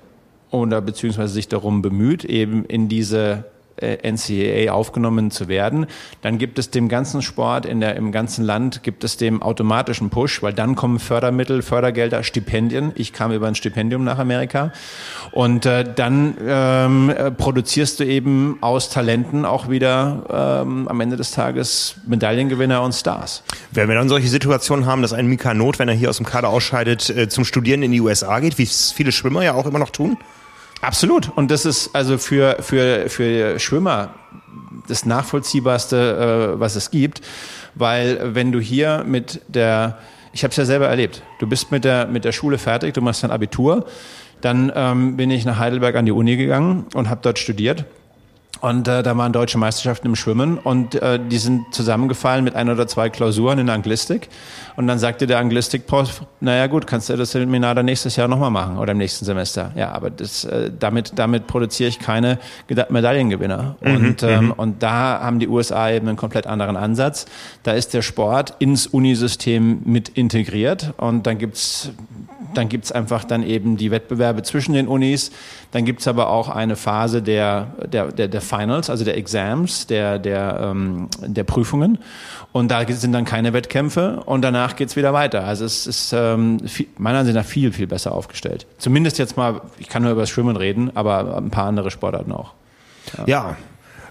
[0.51, 3.45] oder beziehungsweise sich darum bemüht, eben in diese
[3.81, 5.87] NCAA aufgenommen zu werden,
[6.23, 10.11] dann gibt es dem ganzen Sport in der, im ganzen Land, gibt es dem automatischen
[10.11, 12.93] Push, weil dann kommen Fördermittel, Fördergelder, Stipendien.
[12.95, 14.73] Ich kam über ein Stipendium nach Amerika
[15.33, 21.17] und äh, dann ähm, äh, produzierst du eben aus Talenten auch wieder ähm, am Ende
[21.17, 23.43] des Tages Medaillengewinner und Stars.
[23.73, 26.27] Wenn wir dann solche Situationen haben, dass ein Mika Not, wenn er hier aus dem
[26.27, 29.67] Kader ausscheidet, äh, zum Studieren in die USA geht, wie es viele Schwimmer ja auch
[29.67, 30.17] immer noch tun?
[30.87, 31.33] Absolut.
[31.35, 34.15] Und das ist also für, für, für Schwimmer
[34.87, 37.23] das nachvollziehbarste, äh, was es gibt,
[37.75, 39.99] weil wenn du hier mit der,
[40.33, 43.01] ich habe es ja selber erlebt, du bist mit der, mit der Schule fertig, du
[43.01, 43.87] machst dein Abitur,
[44.41, 47.85] dann ähm, bin ich nach Heidelberg an die Uni gegangen und habe dort studiert
[48.61, 52.69] und äh, da waren deutsche Meisterschaften im Schwimmen und äh, die sind zusammengefallen mit ein
[52.69, 54.29] oder zwei Klausuren in Anglistik.
[54.77, 58.51] Und dann sagte der Anglistikprof, naja gut, kannst du das Seminar dann nächstes Jahr nochmal
[58.51, 59.73] machen oder im nächsten Semester.
[59.75, 62.39] Ja, aber das, äh, damit, damit produziere ich keine
[62.69, 63.77] Medaillengewinner.
[63.81, 64.51] Mhm, und, ähm, mhm.
[64.53, 67.27] und da haben die USA eben einen komplett anderen Ansatz.
[67.63, 71.91] Da ist der Sport ins Unisystem mit integriert und dann gibt's
[72.57, 75.31] dann gibt's einfach dann eben die Wettbewerbe zwischen den Unis.
[75.73, 80.19] Dann gibt's aber auch eine Phase der, der, der, der Finals, also der Exams, der,
[80.19, 81.99] der, ähm, der Prüfungen.
[82.53, 85.45] Und da sind dann keine Wettkämpfe und danach geht's wieder weiter.
[85.45, 88.67] Also es ist ähm, viel, meiner Ansicht nach viel, viel besser aufgestellt.
[88.79, 92.33] Zumindest jetzt mal, ich kann nur über das Schwimmen reden, aber ein paar andere Sportarten
[92.33, 92.53] auch.
[93.19, 93.57] ja, ja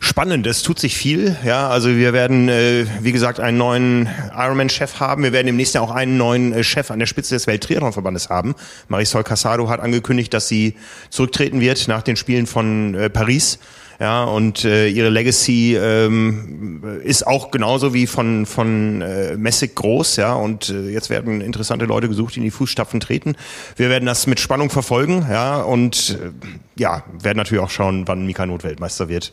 [0.05, 0.47] spannend.
[0.47, 1.35] Es tut sich viel.
[1.43, 5.23] Ja, also wir werden, äh, wie gesagt, einen neuen Ironman-Chef haben.
[5.23, 8.55] Wir werden demnächst ja auch einen neuen äh, Chef an der Spitze des Welttriathlon-Verbandes haben.
[8.87, 10.75] Marisol Casado hat angekündigt, dass sie
[11.09, 13.59] zurücktreten wird nach den Spielen von äh, Paris.
[13.99, 20.17] Ja, und äh, ihre Legacy ähm, ist auch genauso wie von, von äh, Messig groß,
[20.17, 23.37] ja, und äh, jetzt werden interessante Leute gesucht, die in die Fußstapfen treten.
[23.77, 26.31] Wir werden das mit Spannung verfolgen, ja, und äh,
[26.77, 29.31] ja, werden natürlich auch schauen, wann Mika Not Weltmeister wird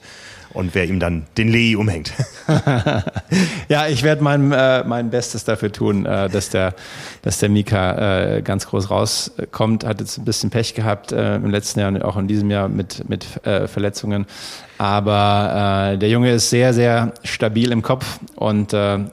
[0.53, 2.13] und wer ihm dann den Lei umhängt.
[3.69, 6.75] ja, ich werde mein, äh, mein Bestes dafür tun, äh, dass der,
[7.23, 9.85] dass der Mika äh, ganz groß rauskommt.
[9.85, 12.69] Hat jetzt ein bisschen Pech gehabt äh, im letzten Jahr und auch in diesem Jahr
[12.69, 14.27] mit, mit äh, Verletzungen.
[14.79, 18.69] Aber äh, der Junge ist sehr, sehr stabil im Kopf und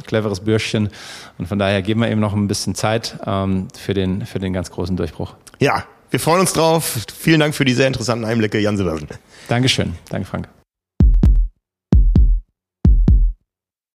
[0.05, 0.89] cleveres Bürschchen.
[1.37, 4.51] Und von daher geben wir ihm noch ein bisschen Zeit ähm, für, den, für den
[4.53, 5.35] ganz großen Durchbruch.
[5.59, 7.05] Ja, wir freuen uns drauf.
[7.17, 9.07] Vielen Dank für die sehr interessanten Einblicke, Jan Silbersen.
[9.47, 9.95] Dankeschön.
[10.09, 10.58] Danke, Frank.